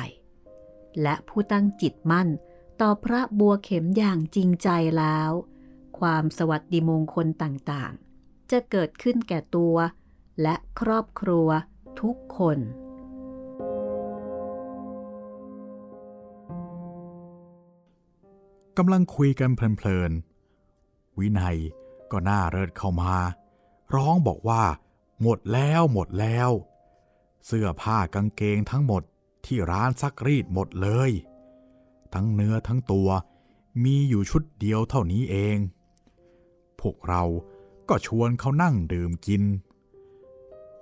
[1.02, 2.28] และผู้ตั้งจิตมั่น
[2.80, 4.68] ต่อพระบัวเข็มอย่างจริงใจ
[4.98, 5.30] แล้ว
[5.98, 9.76] ความสวัสดิมงคลต่างๆ จะเกิดขึ้นแก่ตัว
[10.42, 11.48] และครอบครัว
[12.00, 12.58] ทุกคน
[18.78, 21.56] กำลังคุยกันเพลินๆ วินัย
[22.10, 23.14] ก็น่าเริดเข้ามา
[23.94, 24.62] ร้องบอกว่า
[25.22, 26.50] หมดแล้วหมดแล้ว
[27.46, 29.02] เสื้อผ้ากางเกงทั้งหมด
[29.46, 31.10] ที่ร้านซักรีดหมดเลย
[32.14, 33.08] ทั้งเนื้อทั้งตัว
[33.84, 35.56] มีอยู่ชุดเดียวเท่านี้เอง
[36.80, 37.22] พวกเรา
[37.88, 39.42] ก็ชวนเขานั่งดื่มกิน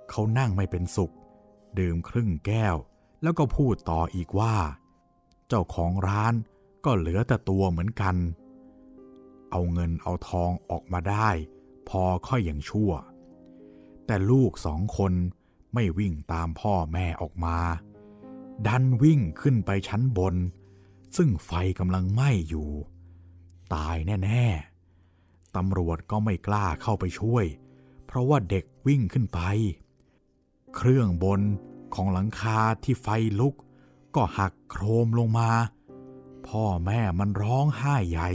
[0.09, 1.13] เขานั่งไม่เป็นสุข
[1.79, 2.75] ดื่มครึ่งแก้ว
[3.23, 4.55] แล้วก็พูดต่ออีกว่า
[5.47, 6.33] เจ้าของร้าน
[6.85, 8.15] ก็เหลือแต่ตัวเหมือนกัน
[9.51, 11.29] เอาเงินเอาทองออกมาได้
[11.89, 12.91] พอค่อยอย่างชั่ว
[14.05, 15.13] แต่ลูกสองคน
[15.73, 17.57] ไม่วิ่งตามพ่อแม่ออกมา
[18.67, 20.35] ดันวิ่งขึ้นไปชั้นบน
[21.17, 22.69] ซึ่งไฟกำลังไหม้อยู่
[23.73, 27.45] ตายแน่ๆตำรวจก็ไม่กล้าเข้าไปช่วย
[28.05, 29.39] เพราะว่าเด็กวิ่งขึ้นไป
[30.75, 31.41] เครื่องบน
[31.93, 33.07] ของหลังคาที่ไฟ
[33.39, 33.55] ลุก
[34.15, 35.49] ก็หักโครมลงมา
[36.47, 38.29] พ่อแม่มันร้องไห้ใหญ่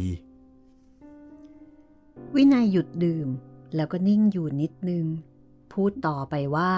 [2.34, 3.28] วินัยหยุดดื่ม
[3.74, 5.06] แล้วก็นิ่งอยู่นิดนึง
[5.72, 6.72] พูดต่อไปว่า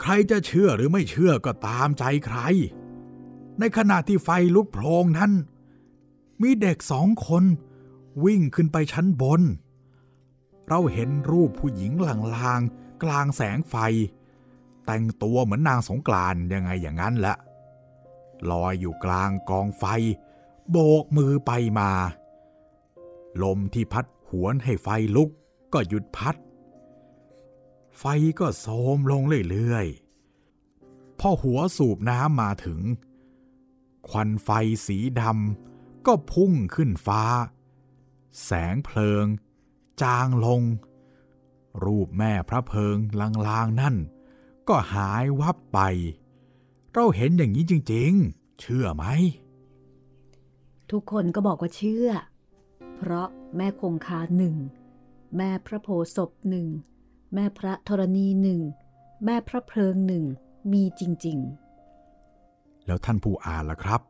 [0.00, 2.38] ใครจะเชื่อหรือไม่เชื่อก็ตามใจใคร
[3.58, 5.32] ในขณะที่ไฟลุกโพลงนั้น
[6.42, 7.44] มีเด็กสองคน
[8.24, 9.42] วิ่งขึ้นไปชั้นบน
[10.68, 13.76] เราเห็นรูปผู้หญิงลางๆ กลางแสงไฟ
[14.86, 17.34] แต่งตัวเหมือนนางสงกรานยังไงอย่างนั้นละ
[18.50, 19.84] ลอยอยู่กลางกองไฟ
[20.70, 21.90] โบกมือไปมา
[23.42, 25.30] ลมที่พัดหวนให้ไฟลุก
[25.72, 26.36] ก็หยุดพัด
[27.98, 28.04] ไฟ
[28.40, 32.80] ก็โทมลงเรื่อยๆ พอหัวสูบน้ำมาถึง
[34.08, 34.48] ควันไฟ
[34.86, 37.22] สีดำก็พุ่งขึ้นฟ้า
[38.44, 39.26] แสงเพลิง
[40.02, 40.62] จางลง
[41.84, 42.96] รูปแม่พระเพิง
[43.46, 43.96] ลางๆนั่น
[44.68, 45.78] ก็หายวับไป
[46.92, 49.04] เราเห็นอย่างนี้จริงๆ เชื่อไหม
[50.90, 52.08] ทุกคนก็บอกว่าเชื่อ
[52.96, 54.56] เพราะแม่คงคาหนึ่ง
[55.36, 56.66] แม่พระโพศพหนึ่ง
[57.38, 58.60] แม่พระธรณีหนึ่ง
[59.24, 60.24] แม่พระเพลิงหนึ่ง
[60.72, 61.38] มีจริง
[62.12, 64.00] ๆ แล้วท่านผู้อ่านล่ะครับ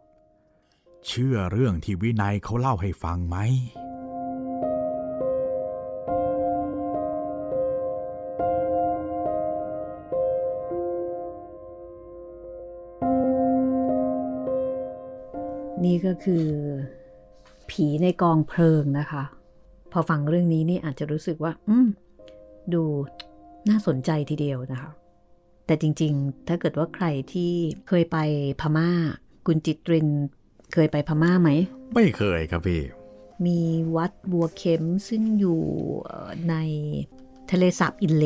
[1.07, 3.37] เชื่อเรื่องที่วินัยเขาเล่าให้ฟังไหม
[15.85, 16.47] นี่ก็คือ
[17.71, 19.25] ผีในกองเพลิงนะคะ
[19.93, 21.89] พอฟังเรื่องนี้นี่อาจจะรู้สึกว่า อืม
[22.75, 22.83] ดู
[23.69, 24.91] น่าสนใจทีเดียวนะคะ
[25.67, 27.53] แต่จริงๆ ถ้าเกิดว่าใครที่
[27.89, 28.19] เคยไป
[28.61, 28.91] พมา่า
[29.47, 30.09] กุญจิตริน
[30.73, 31.51] เคยไปพม่าไหม
[31.95, 32.83] ไม่เคยครับพี่
[33.47, 33.61] มี
[33.97, 35.61] วัดบัวเข็มซึ่งอยู่
[36.51, 36.55] ใน
[37.51, 38.25] ทะเลสาบอินเล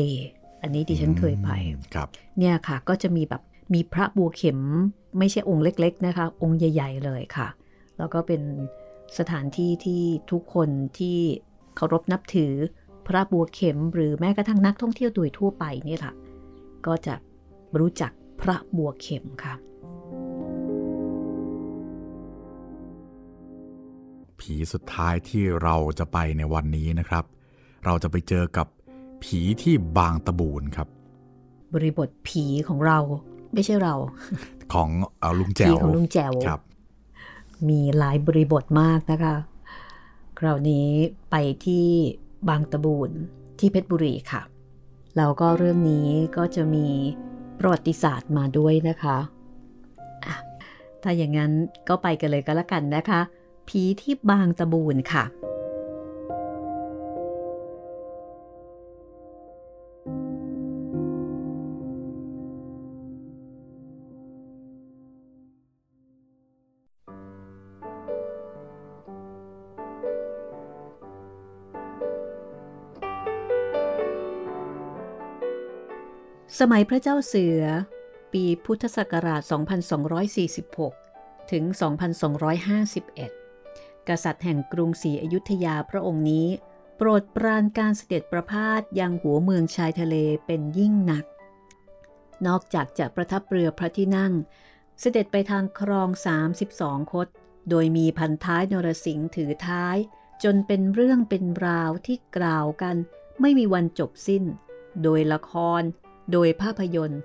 [0.61, 1.49] อันนี้ดิฉันเคยไป
[1.95, 3.41] ครับ เนี่ยค่ะก็จะมีแบบ
[3.73, 4.59] มีพระบัวเข็ม
[5.19, 7.47] ไม่ใช่องค์เล็ก ๆ นะคะ องค์ใหญ่ ๆ เลยค่ะ
[7.97, 8.41] แล้วก็เป็น
[9.17, 11.17] สถานที่ที่ทุกคนที่
[11.75, 12.53] เคารพนับถือ
[13.07, 16.13] พระบัวเข็มหรือแม้กระทั่งนักท่องเที่ยวโดยทั่วไปนี่แหละ
[16.85, 17.15] ก็จะ
[17.79, 18.11] รู้จัก
[18.41, 19.55] พระบัวเข็มค่ะ
[24.39, 27.23] ผีสุดท้ายที่เราจะไปในวันนี้นะครับ
[27.85, 28.67] เราจะไปเจอกับ
[29.23, 30.87] ผีที่บางตะบูนครับ
[31.73, 32.99] บริบทผีของเรา
[33.53, 33.95] ไม่ใช่เรา
[34.73, 36.61] ของเอาลุงแจวของลุงแจวครับ
[37.69, 39.35] มีหลายบริบทมากนะคะ
[40.39, 40.87] คราวนี้
[41.31, 41.35] ไป
[41.65, 41.87] ที่
[42.49, 43.11] บางตะบูน
[43.59, 44.41] ที่เพชรบุรีค่ะ
[45.17, 46.87] แล้วก็เรื่องนี้ก็จะมี
[47.59, 50.35] ประวัติศาสตร์มาด้วยนะคะะ
[51.03, 51.51] ถ้าอย่างนั้น
[51.87, 53.21] ก็ไปกันเลยก็แล้วกันนะคะ
[53.67, 55.23] ผีที่บางตะบูนค่ะ
[76.65, 77.61] สมัยพระเจ้าเสือ
[78.33, 79.41] ปีพุทธศักราช
[80.85, 81.63] 2246 ถึง
[83.25, 86.47] 2251 กษัตริย์แห่งกรุงศรีอยุธยาพระองค์นี้
[86.97, 91.25] โปรดปรานการเสด็จประพาสยังหัวเมืองชายทะเลเป็นยิ่งหนัก
[92.47, 94.33] นอกจากจะประทับเรือพระที่นั่ง
[94.99, 96.09] เสด็จไปทางครอง
[96.59, 97.27] 32คด
[97.69, 99.97] โดยมีพันท้ายนรสิงห์ถือท้าย
[100.43, 102.95] จนเป็นเรื่องเป็นราวที่กล่าวกัน
[103.41, 104.43] ไม่มีวันจบสิ้น
[105.03, 105.83] โดยละคร
[106.31, 107.21] โดยภาพยนตร์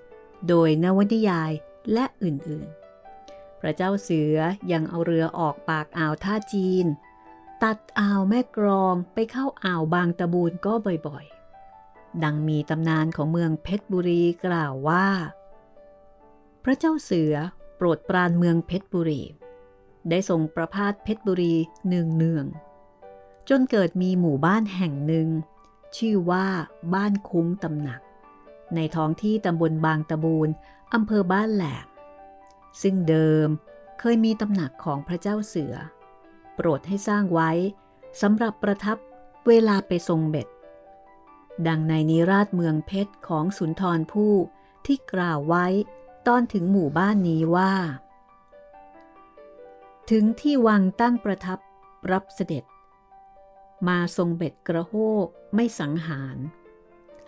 [0.49, 1.53] โดยนวนิยาย
[1.93, 4.37] และอื่นๆ พระเจ้าเสือ
[4.73, 6.87] ยังเอาเรือออกปากอ่าวท่าจีน
[7.63, 10.73] ตัดอ่าวแม่กรองไปเข้าอ่าวบางตะบูนก็
[11.07, 15.07] บ่อยๆ ดังมีตำนานของเมืองเพชรบุรีกล่าวว่า
[16.65, 17.35] พระเจ้าเสือ
[17.77, 19.23] โปรดปรานเมืองเพชรบุรี
[20.11, 21.55] ได้ทรงประพาสเพชรบุรี
[21.87, 22.47] เนืองเนือง
[23.49, 25.29] จนเกิดมีหมู่บ้านแห่งหนึ่ง
[25.97, 26.47] ชื่อว่า
[26.95, 28.01] บ้านคุ้งตำหนัก
[28.75, 30.49] ในท้องที่ตำบลบางตะบูน
[30.95, 31.87] อำเภอบ้านแหลม
[32.83, 33.49] ซึ่งเดิม
[34.01, 35.75] เคยมีตำหนักของพระเจ้าเสือ
[36.55, 37.51] โปรดให้สร้างไว้
[38.21, 38.97] สำหรับประทับ
[39.47, 40.49] เวลาไปทรงเบ็ด
[41.67, 44.35] ดังในนิราชเมืองเพชรของสุนทรผู้
[44.87, 45.67] ที่กล่าวไว้
[46.27, 47.75] ตอนถึงหมู่บ้านนี้ว่า
[50.11, 51.59] ถึงที่วังตั้งประทับ
[52.13, 52.65] รับเสด็จ
[53.89, 54.95] มาทรงเบ็ดกระโห
[55.27, 56.37] กไม่สังหาร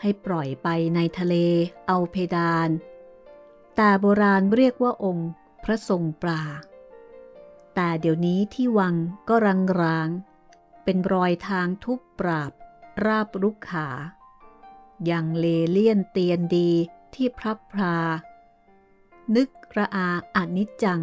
[0.01, 1.35] ให้ปล่อยไปในทะเล
[1.87, 2.69] เอาเพดาน
[3.77, 5.31] แต่โบราณเรียกว่าองค์
[5.65, 6.43] พระทรงปลา
[7.75, 8.95] แต่เดี๋ยวนี้ที่วัง
[9.29, 10.09] ก็รังราง
[10.85, 12.53] เป็นรอยทางทุบปราบ
[13.05, 13.89] ราบรุกขา
[15.07, 16.71] อยังเลเลี่ยนเตียนดี
[17.15, 17.97] ที่พรับพรา
[19.37, 21.01] นึกระอาอนิจจัง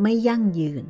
[0.00, 0.84] ไม่ยั่งยืน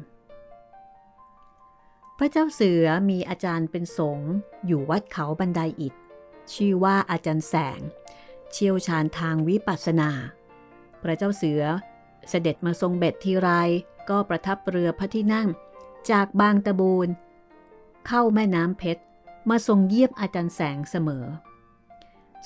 [2.19, 4.31] พระเจ้าเสือมีอาจารย์เป็นสงฆ์
[4.67, 5.95] อยู่วัดเขาบันไดอิฐ
[6.55, 7.81] ชื่อว่าอาจารย์แสง
[8.53, 10.11] เชี่ยวชาญทางวิปัสสนา
[11.03, 11.63] พระเจ้าเสือ
[12.29, 13.49] เสด็จมาทรงเบ็ดทีไร
[14.11, 15.49] ก็ประทับเรือพระที่นั่ง
[16.11, 17.09] จากบางตะบูน
[18.07, 19.03] เข้าแม่น้ำเพชร
[19.51, 21.27] มาทรงเยี่ยมอาจารย์แสงเสมอ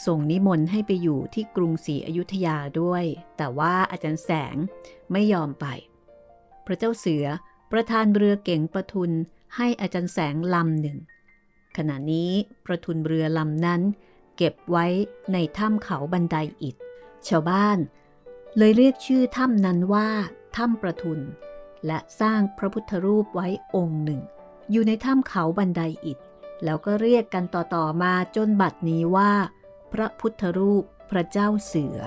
[0.06, 3.04] ส่งนิมนต์ให้ไปอยู่ที่กรุงศรีอยุธยาด้วย
[3.36, 4.56] แต่ว่าอาจารย์แสง
[5.12, 5.66] ไม่ยอมไป
[6.66, 7.24] พระเจ้าเสือ
[7.72, 9.10] ประทานเรือเก่งประทุน
[9.56, 10.98] ให้อาจารย์แสงลำหนึ่ง
[11.76, 12.30] ขณะนี้
[12.66, 13.80] ประทุนเรือลำนั้น
[14.36, 14.86] เก็บไว้
[15.32, 16.76] ในถ้ำเขาบันไดอิฐ
[17.28, 17.78] ชาวบ้าน
[18.56, 20.08] เลยเรียกชื่อถ้ำนั้นว่า
[20.56, 21.20] ถ้ำประทุน
[21.86, 24.20] และสร้างพระพุทธรูปไว้องค์หนึ่ง
[24.70, 26.18] อยู่ในถ้ำเขาบันไดอิฐ
[26.64, 29.32] แล้วก็เรียกกันต่อๆมาจนบัดนี้ว่า
[29.92, 31.98] พระพุทธรูปพระเจ้าเสือ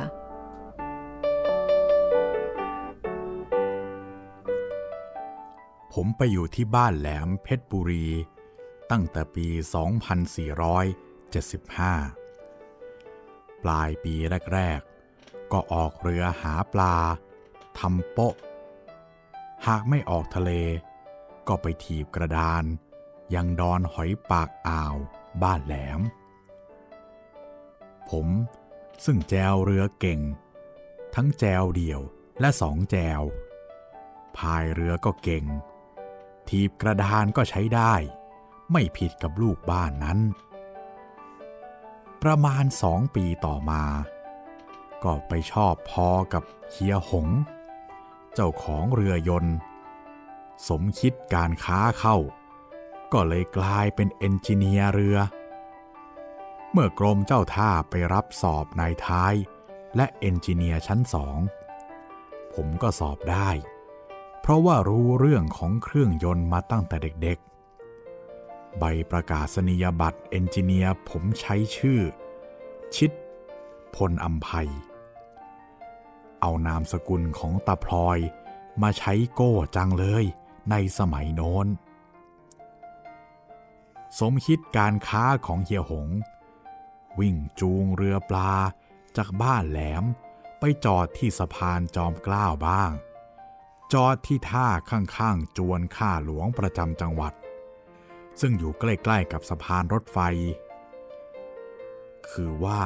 [5.93, 8.07] ผมไปอยู่ที่บ้านแหลมเพชรบุรี
[8.95, 9.47] ตั้งแต่ปี
[10.75, 14.15] 2475 ปลายปี
[14.53, 14.79] แรก
[15.15, 16.95] ๆ ก็ออกเรือหาปลา
[17.79, 18.35] ทำโปะ
[19.67, 20.51] หากไม่ออกทะเล
[21.47, 22.63] ก็ไปถีบกระดาน
[23.35, 24.95] ยังดอนหอยปากอ่าว
[25.43, 26.01] บ้านแหลม
[28.09, 28.27] ผม
[29.05, 30.19] ซึ่งแจวเรือเก่ง
[31.15, 32.01] ทั้งแจวเดี่ยว
[32.39, 33.21] และสองแจว
[34.37, 35.45] พายเรือก็เก่ง
[36.49, 37.93] ทีบกระดานก็ใช้ได้
[38.71, 40.19] ไม่ผิดกับลูกบ้านนั้น
[42.21, 43.83] ประมาณสองปีต่อมา
[45.03, 47.27] ก็ไปชอบพอกับเฮียหง
[48.33, 49.55] เจ้าของเรือยนต์
[50.67, 52.17] สมคิดการค้าเข้า
[53.13, 55.17] ก็เลยกลายเป็น engineer เรือ
[56.71, 59.33] เมื่อกรมเจ้าท่าไปรับสอบนายท้าย
[59.95, 61.39] และ engineer ชั้นสอง
[62.53, 63.49] ผมก็สอบได้
[64.41, 67.52] เพราะว่ารู้เรื่องของเครื่องยนต์มาตั้งแต่เด็กๆ
[68.79, 72.01] ใบประกาศนียบัตร engineer ผมใช้ชื่อ
[72.95, 73.11] ชิด
[73.95, 74.69] พลอัมภัย
[76.41, 78.19] เอานามสกุลของตาพลอย
[78.81, 80.25] มาใช้โก้จังเลย
[80.71, 81.67] ในสมัยโน้น
[84.19, 86.07] สมคิดการค้าของเฮียหง
[87.19, 88.53] วิ่งจูงเรือปลา
[89.17, 90.03] จากบ้านแหลม
[90.59, 92.91] ไปจอดที่สะพานจอมกล้าวบ้าง
[93.93, 97.33] จอดที่ท่าข้างๆจวนข้าหลวงประจำจังหวัด
[98.39, 100.19] ซึ่งอยู่ใกล้ ๆ กับสะพานรถไฟ
[102.29, 102.81] คือว่า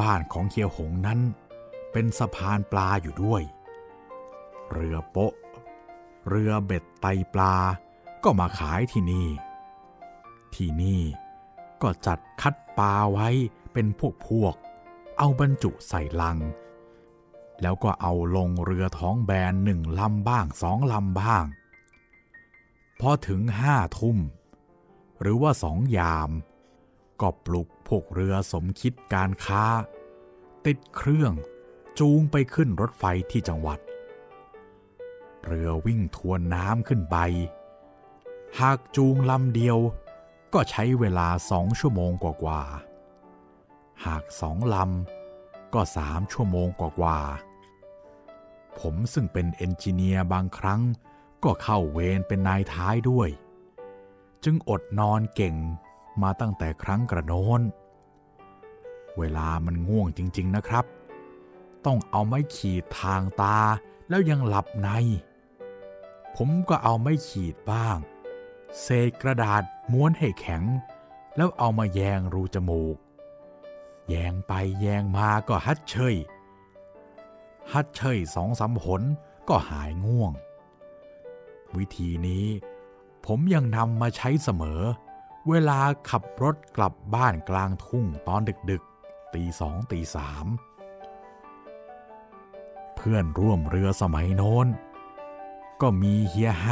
[0.00, 1.20] บ้านของเคียวหงนั้น
[1.92, 3.42] เป็นสะพานปลาอยู่ด้วย
[4.72, 5.32] เรือโป๊ะ
[6.28, 7.54] เรือเบ็ดไตปลา
[8.24, 9.28] ก็มาขายที่นี่
[10.54, 11.02] ที่นี่
[11.82, 13.28] ก็จัดคัดปลาไว้
[13.72, 14.54] เป็นพวกพวก
[15.18, 16.38] เอาบรรจุใส่ลัง
[17.62, 21.44] แล้วก็เอาลงเรือท้องแบนหนึ่งลำบ้างสองลำบ้าง
[23.00, 24.18] พอถึงห้าทุ่ม
[25.20, 26.30] หรือว่าสองยาม
[27.20, 29.64] ก็ปลุกพวกเรือสมคิดการค้า
[30.66, 31.32] ติดเครื่อง
[31.98, 33.78] จูงไปขึ้นรถไฟที่จังหวัด
[35.44, 37.16] เรือวิ่งทวนน้ำขึ้นไป
[38.60, 39.78] หากจูงลำเดียว
[40.54, 50.80] ก็ใช้เวลาสองชั่วโมงกว่าๆ หากสองลำก็สามชั่วโมงกว่าๆ ผมซึ่งเป็นเอนจิเนียร์บางครั้ง
[51.44, 53.28] ก็เข้าเวรเป็นนายท้ายด้วย
[54.44, 55.56] จึงอดนอนเก่ง
[56.22, 57.60] มาตั้งแต่ครั้งกระโน้น
[59.18, 60.84] เวลามันง่วงจริง ๆนะครับ
[61.84, 63.58] ต้องเอาไม้ขีดทางตา
[64.08, 64.88] แล้วยังหลับใน
[66.36, 67.96] ผมก็เอาไม้ขีดบ้าง
[68.80, 69.62] เศษกระดาษ
[69.92, 70.62] ม้วนให้แข็ง
[71.36, 72.96] แล้วเอามาแยงรูจมูก
[74.08, 76.16] แยงไปแยงมาก็ฮัดเชย
[77.72, 79.02] ฮัดเชยสองสามหน
[79.48, 80.32] ก็หายง่วง
[81.76, 82.46] วิธีนี้
[83.32, 84.82] ผมยังนำมาใช้เสมอ
[85.48, 90.46] เวลาขับรถกลับบ้านกลางทุ่งตอนดึกๆ ตีสองตีสาม
[92.96, 94.66] เพื่อนร่วมเรือสมัยโน้น
[95.80, 96.66] ก็มีเฮียไฮ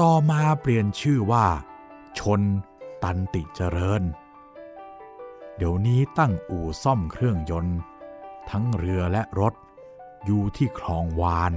[0.00, 1.46] ต่อมาเปลี่ยนชื่อว่า
[2.18, 2.42] ชน
[3.02, 4.02] ตันติเจริญ
[5.56, 7.78] เดี๋ยวนี้ตั้งอู่ซ่อมเครื่องยนต์
[8.50, 9.54] ทั้งเรือและรถ
[10.24, 11.52] อยู่ที่คลองวาน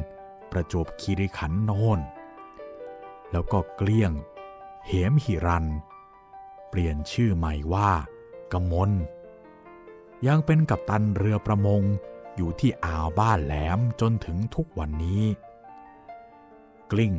[0.51, 2.01] ประจบคีริขันโนน
[3.31, 4.11] แล้วก็เกลี้ยง
[4.87, 5.65] เหมหิรัน
[6.69, 7.91] เปลี่ยนชื่อใหม่ว่า
[8.51, 8.91] กมล
[10.27, 11.83] ยังเป็นกัปตันเรือประมง
[12.35, 15.23] อยู่ที่อ่าวบ้านแหลมจนถึงทุกวันนี้
[16.91, 17.13] กลิ้ง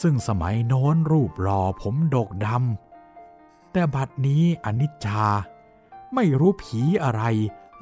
[0.00, 5.24] ซึ่งสมัยโน้นรูปรอผมดกดำแต่บัดนี้อนิจจา
[6.14, 7.22] ไม่รู้ผีอะไร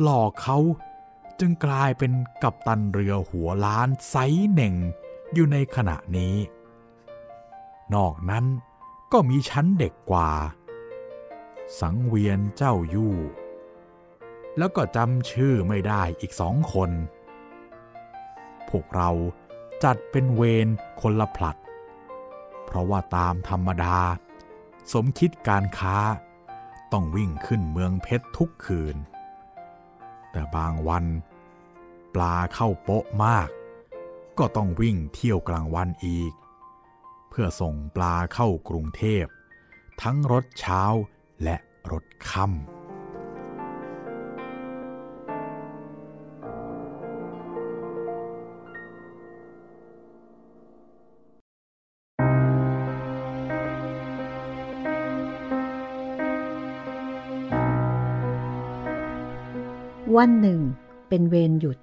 [0.02, 0.58] หลอกเขา
[1.40, 2.12] จึงกลายเป็น
[2.42, 4.14] กัปตันเรือหัวล้านไซ
[4.50, 4.74] เหน่ง
[5.34, 6.34] อยู่ในขณะนี้
[8.04, 8.44] อกนั้น
[9.12, 10.30] ก็มีชั้นเด็กกว่า
[11.80, 13.14] สังเวียนเจ้ายู่
[14.58, 16.90] แล้วก็จำชื่อไม่ได้อีกสองคน
[18.68, 19.10] พวกเรา
[19.84, 20.68] จัดเป็นเวร
[21.00, 21.56] คนละผลัด
[22.64, 23.98] เพราะว่าตามธรรมดา
[24.92, 25.96] สมคิดการค้า
[26.92, 28.96] ต้องวิ่งขึ้นเมืองเพชรทุกคืน
[30.30, 31.04] แต่บางวัน
[32.14, 33.48] ปลาเข้าโป๊ะมาก
[34.38, 36.32] ก็ต้องวิ่งเที่ยวกลางวันอีก
[37.38, 39.24] พื่อส่งปลาเข้ากรุงเทพ
[40.02, 40.82] ทั้งรถเช้า
[41.44, 41.56] และ
[41.92, 42.54] รถค่ำ
[60.16, 60.60] วันหนึ่ง
[61.08, 61.78] เป็นเวรหยุด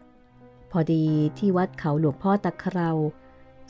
[0.72, 1.06] พอดี
[1.38, 2.92] ที่วัดเขาหลวงพ่อตะครา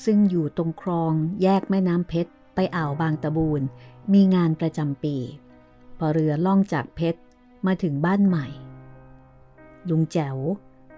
[0.05, 3.61] ซึ่งอยู่ตรงคลองแยกแม่น้ำเพชร ไปอ่าวบางตะบูน
[4.13, 5.17] มีงานประจำปี
[5.97, 7.19] พอเรือล่องจากเพชร
[7.65, 8.47] มาถึงบ้านใหม่
[9.89, 10.37] ลุงแจ๋ว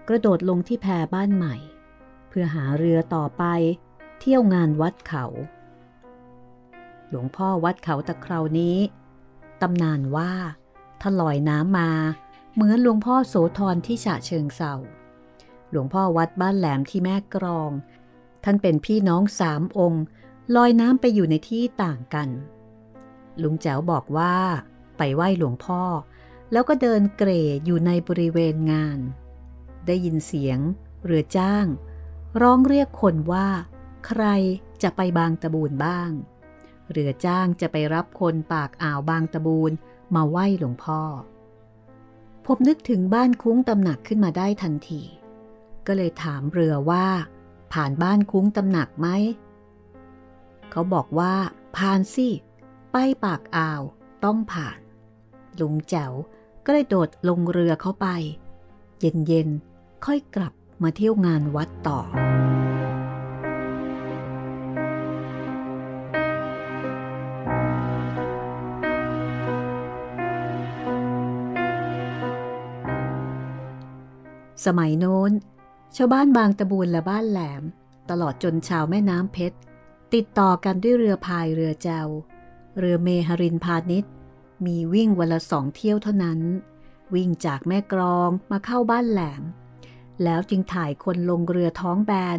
[0.08, 1.56] กระโดดลงที่แพบ้านใหม่
[2.28, 3.44] เพื่อหาเรือต่อไป
[4.18, 5.24] เที่ยวงานวัดเขา
[7.08, 8.76] หลวงพ่อวัดเขาตะเครานี้
[9.62, 10.32] ตำนานว่า
[11.00, 11.90] ถ้าลอยน้ำมา
[12.54, 14.74] เหมือนหลวงพ่อโสธรที่ฉะเชิงเซา
[15.70, 17.70] หลวงพ่อวัดบ้านแหลมที่แม่กรอง
[18.48, 20.04] ท่านเป็นพี่น้องสามองค์
[20.56, 22.28] ลอยน้ำไปอยู่ในที่ต่างกัน
[23.42, 24.36] ลุงแจ๋วบอกว่า
[24.96, 25.82] ไปไหว้หลวงพ่อ
[26.52, 27.30] แล้วก็เดินเกร
[27.64, 28.98] อยู่ในบริเวณงาน
[29.86, 30.58] ได้ยินเสียง
[31.04, 31.66] เรือจ้าง
[32.40, 33.48] ร้องเรียกคนว่า
[34.06, 34.22] ใคร
[34.82, 36.10] จะไปบางตะบูนบ้าง
[36.90, 39.72] เรือจ้างจะไปรับคนปากอ่าวบางตะบูน
[40.14, 41.00] มาไหว้หลวงพ่อ
[42.46, 45.02] ผมนึกถึงบ้านคุ้งตำหนักขึ้นมาได้ทันที
[45.86, 47.06] ก็เลยถามเรือว่า
[47.72, 49.08] ผ่านบ้านคุ้งตำหนักไหม
[50.70, 51.34] เขาบอกว่า
[51.76, 52.28] ผ่านสิ
[52.92, 53.82] ไปปากอ่าว
[54.24, 54.78] ต้องผ่าน
[55.60, 56.12] ลุงแจ๋ว
[56.64, 58.06] ก็เลยโดดลงเรือเข้าไป
[59.00, 60.52] เย็นๆ ค่อยกลับ
[60.82, 62.00] มาเที่ยวงานวัดต่อ
[74.66, 75.32] สมัยโน้น
[75.96, 77.62] ชาวบ้านบางตะบูนและบ้านแหลม
[78.10, 79.56] ตลอดจนชาวแม่น้ำเพชร
[80.14, 82.02] ติดต่อกันด้วยเรือพายเรือเจ้า
[82.78, 84.12] เรือเมหรินพาณิชย์
[84.66, 86.40] มีวิ่งวันละสองเที่ยวเท่านั้น
[87.14, 89.42] วิ่งจากแม่กรองมาเข้าบ้านแหลม
[90.22, 92.38] แล้วจึงถ่ายคนลงเรือท้องแบน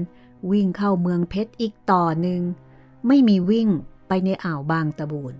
[0.51, 2.41] วิ่งเข้าเมืองเพชรอีกต่อหนึ่ง
[3.07, 3.69] ไม่มีวิ่ง
[4.07, 5.35] ไปในอ่าวบางตะบูน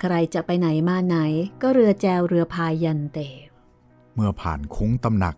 [0.00, 1.16] ใครจะไปไหนมาไหน
[1.62, 3.18] ก็เรือแจวเรือพายยันเต
[4.14, 5.34] เมื่อผ่านคุ้งตำหนัก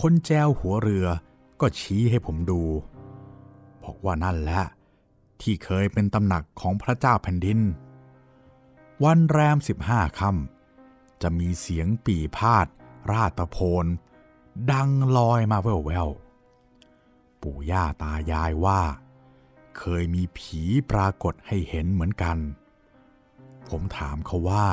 [0.00, 1.06] คนแจวหัวเรือ
[1.60, 2.62] ก็ชี้ให้ผมดู
[3.82, 4.62] บอกว่านั่นแหละ
[5.40, 7.60] ที่เคยเป็นตำหนักของพระเจ้าแผ่นดิน
[9.04, 12.66] วันแรมสิบห้าค่ำจะมีเสียงปีพาด
[13.10, 13.86] ราตะโพน
[14.70, 16.08] ดังลอยมาแววแวว
[17.42, 18.80] ปู่ย่าตายายว่า
[19.78, 22.38] เคยมีผีปรากฏให้เห็นเหมือนกัน
[23.68, 24.66] ผมถามเขาว่า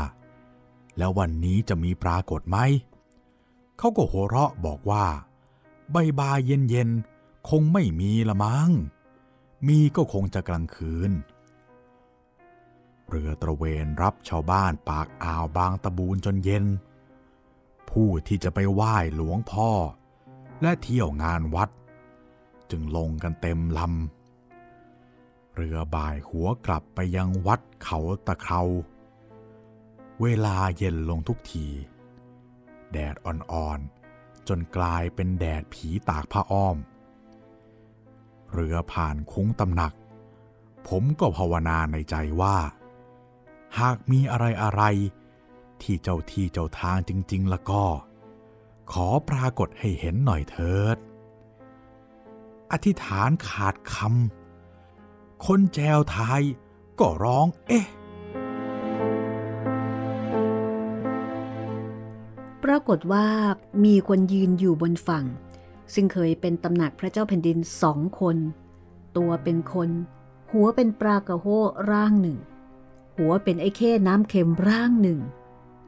[0.97, 2.57] แล้ววันนี้จะมีปรากฏไหม
[2.90, 5.05] เขาก็หัวเราะบอกว่า
[5.91, 6.89] ใบบายเย็นเย็น
[7.49, 8.69] คงไม่มีละมั้ง
[9.67, 11.11] มีก็คงจะกลางคืน
[13.07, 16.65] เรือตระเวนรับชาวบ้านปากอ่าวบางตะบูนจนเย็น
[17.89, 19.69] ผู้ที่จะไปไหว้หลวงพ่อ
[20.61, 21.69] และเที่ยวงานวัด
[22.71, 28.61] จึงลงกันเต็มลำ เรือบ่ายหัวกลับไปยังวัดเขาตะเครา
[30.21, 31.67] เวลาเย็นลงทุกที
[32.93, 36.77] แดดอ่อนๆ จนกลายเป็นแดดผีตากผ้าอ้อม
[38.53, 39.93] เรือผ่านคุ้งตำหนัก
[40.87, 42.57] ผมก็ภาวนาในใจว่า
[43.79, 44.83] หากมีอะไรอะไร
[45.81, 47.83] ที่เจ้าที่เจ้าทางจริง ๆ แล้วก็
[48.91, 50.97] ขอปรากฏให้เห็นหน่อยเถิด
[52.71, 56.43] อธิษฐานขาดคำคนแจวไทย
[56.99, 57.85] ก็ร้องเอ๊ะ
[62.72, 63.28] รากฏว่า
[63.86, 65.26] มีคนยืนอยู่บนฝั่ง
[65.93, 68.38] ซึ่งเคยเป็นตำหนักพระเจ้าแผ่นดินสองคน
[69.17, 69.89] ตัวเป็นคน
[70.51, 71.45] หัวเป็นปลากระโห
[71.91, 72.38] ร่างหนึ่ง
[73.17, 75.19] หัวเป็นไอ้เข้น้ำเค็มร่างหนึ่ง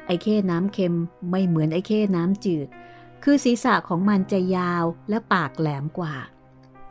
[0.06, 0.96] ไอ้เข้น้ำเค็ม
[1.30, 2.68] ไม่เหมือนไอ้เข้น้ำจืด
[3.24, 6.16] คือศีรษะของมันจะยาวและปากแหลมกว่า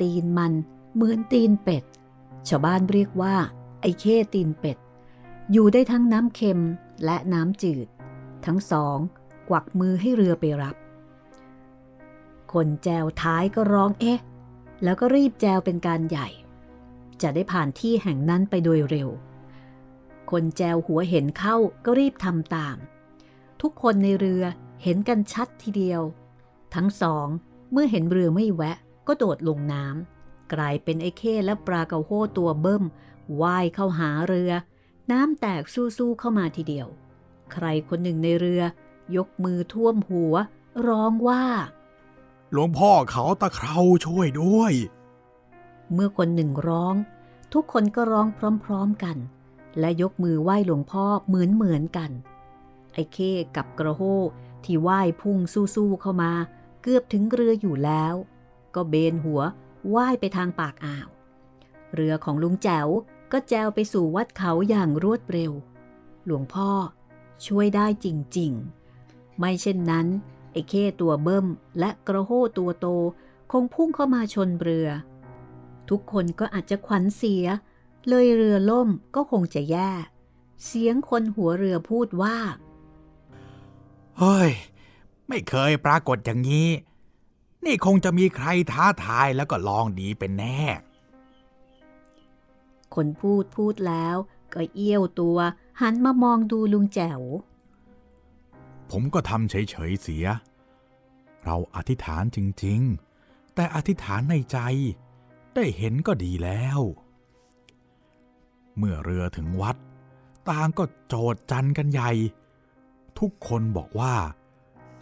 [0.00, 0.52] ตีนมัน
[0.94, 1.84] เหมือนตีนเป็ด
[2.48, 3.34] ชาวบ้านเรียกว่า
[3.80, 4.78] ไอ้เข้ตีนเป็ด
[5.52, 6.60] อยู่ได้ทั้งน้ำเค็ม
[7.04, 7.86] และน้ำจืด
[8.46, 8.98] ทั้งสอง
[9.52, 10.76] วักมือให้เรือไปรับ
[12.52, 14.20] คนแจวท้ายก็ร้องเอ๊ะ
[14.84, 16.28] แล้วก็รีบแจวเป็นการใหญ่
[17.22, 19.08] จะได้ผ่านที่แห่งนั้นไปโดยเร็ว
[20.30, 22.76] คนแจวหัวเห็นเข้าก็รีบทำตาม
[23.62, 24.42] ทุกคนในเรือ
[24.82, 26.02] เห็นกันชัดทีเดียว
[26.74, 27.26] ทั้งสอง
[27.72, 28.76] เมื่อเห็นเรือไม่แวะ
[29.06, 32.84] ก็โดดลงน้ำกลายเป็นไอ้เข้และปลากระโหตัวเบิ้ม
[33.40, 34.50] ว่ายเข้าหาเรือ
[35.12, 36.88] น้ำแตกสู้ๆเข้ามาทีเดียว
[37.52, 38.62] ใครคนหนึ่งในเรือ
[39.16, 40.34] ยกมือท่วมหัว
[40.88, 41.44] ร้องว่า
[42.52, 44.72] หลวงพ่อเขาตะเคราช่วยด้วย
[45.92, 46.94] เมื่อคนหนึ่งร้อง
[47.52, 48.26] ทุกคนก็ร้อง
[48.64, 49.16] พร้อมๆกัน
[49.78, 52.10] และยกมือไหว้หลวงพ่อเหมือนเหมือนกัน
[52.94, 53.18] ไอ้เค
[53.56, 54.02] กับกระโห
[54.64, 55.38] ที่ไหว้พุ่ง
[55.74, 56.32] สู้ๆเข้ามา
[56.82, 58.14] เกือบถึงเรืออยู่แล้ว
[58.74, 59.42] ก็เบนหัว
[59.88, 61.08] ไหว้ไปทางปากอ่าว
[61.94, 62.88] เรือของลุงแจ๋ว
[63.32, 65.52] ก็แจวไปสู่วัดเขาอย่างรวดเร็ว
[66.24, 66.70] หลวงพ่อ
[67.46, 68.06] ช่วยได้จ
[68.38, 68.81] ริง ๆ
[69.42, 70.06] ไม่เช่นนั้น
[70.52, 71.46] ไอ้เข้ตัวเบิ้ม
[71.78, 72.86] และกระโหตัวโต
[73.50, 74.88] คงพุ่งเข้ามาชนเรือ
[75.88, 77.44] ทุกคนก็อาจจะขวัญเสีย
[78.08, 79.90] เลยเรือล่มก็คงจะแย่
[80.66, 82.36] เสียงคนหัวเรือพูดว่า
[84.18, 84.50] เฮ้ย
[85.28, 86.68] ไม่เคยปรากฏอย่างนี้
[87.64, 90.60] นี่คงจะมีใครท้าทายแล้วก็ลองดีเป็นแน่
[92.94, 94.16] คนพูดพูดแล้ว
[94.54, 95.38] ก็เอี้ยวตัว
[95.80, 97.20] หันมามองดูลุงแจ๋ว
[98.94, 100.26] ผมก็ทำเฉยๆเสีย
[101.44, 104.58] เราอธิษฐานจริงๆ แต่อธิษฐานในใจ
[105.54, 106.80] ได้เห็นก็ดีแล้ว
[108.76, 109.76] เมื่อเรือถึงวัด
[110.48, 112.10] ต่างก็โจดจันกันใหญ่
[113.18, 114.14] ทุกคนบอกว่า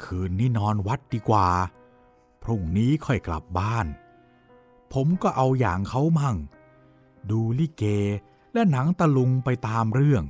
[0.02, 1.48] คืนนี้นอนวัดดีกว่า
[2.42, 3.86] พรุ่งนี้ค่อยกลับบ้าน
[4.92, 6.36] ผมก็เอาอย่างเขามั่ง
[7.30, 7.84] ดูลิเก
[8.52, 10.24] และหนังตะลุงไปตามเรื่อง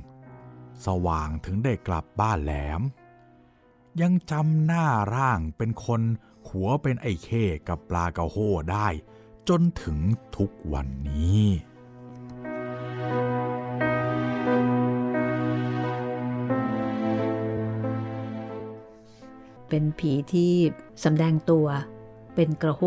[0.85, 2.81] สว่างถึงได้กลับบ้านแหลม
[4.01, 4.85] ยังจำหน้า
[5.15, 6.01] ร่างเป็นคน
[6.47, 8.37] หัวเป็นไอ้เข้กับปลากระโห
[8.71, 8.87] ได้
[9.49, 9.97] จนถึง
[10.37, 11.45] ทุกวันนี้
[19.69, 20.53] เป็นผีที่
[21.03, 21.67] สำแดงตัว
[22.35, 22.83] เป็นกระโห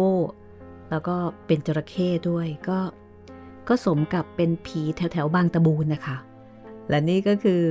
[0.90, 2.78] แล้วก็เป็นจระเข้ด้วยก็
[3.68, 6.16] ก็สมกับเป็นผีแถวแถวบางตะบูนนะคะ
[6.88, 7.62] และนี่ก็คือ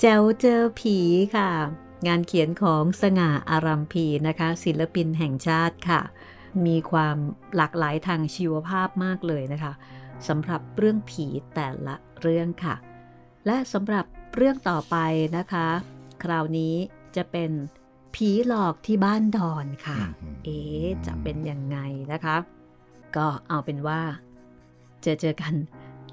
[0.00, 0.98] แจวเจอผี
[1.36, 1.50] ค่ะ
[2.06, 6.00] งานเขียนของสง่าอารัมพีนะคะ ศิลปินแห่งชาติค่ะ
[6.66, 7.16] มีความ
[7.56, 9.72] หลากหลายทางชีวภาพมากเลยนะคะ
[10.28, 12.74] สำหรับเรื่องผีแต่ละเรื่องค่ะ
[13.46, 14.04] และสำหรับ
[14.36, 14.96] เรื่องต่อไป
[15.36, 15.68] นะคะ
[16.22, 16.74] คราวนี้
[17.16, 17.50] จะเป็น
[18.14, 21.78] ผีหลอกที่บ้านดอนค่ะอืมเอ๊ะจะเป็นยังไง
[22.12, 22.36] นะคะ
[23.16, 24.00] ก็เอาเป็นว่า
[25.02, 25.54] เจอเจอกัน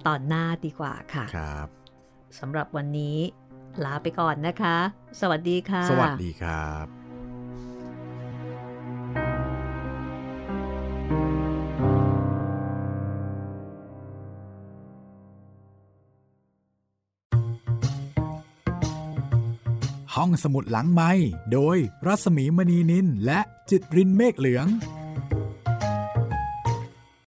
[0.07, 1.67] ตอนหน้าดีกว่าค่ะครับ
[2.39, 3.17] สำหรับวันนี้
[3.85, 4.77] ลาไปก่อนนะคะ
[5.21, 7.03] สวัสดีค่ะ สวัสดีครับ
[20.15, 21.11] ห้องสมุดหลังไม้
[21.53, 24.67] โดยรัสมีมณีนินและจิตรินเมฆเหลือง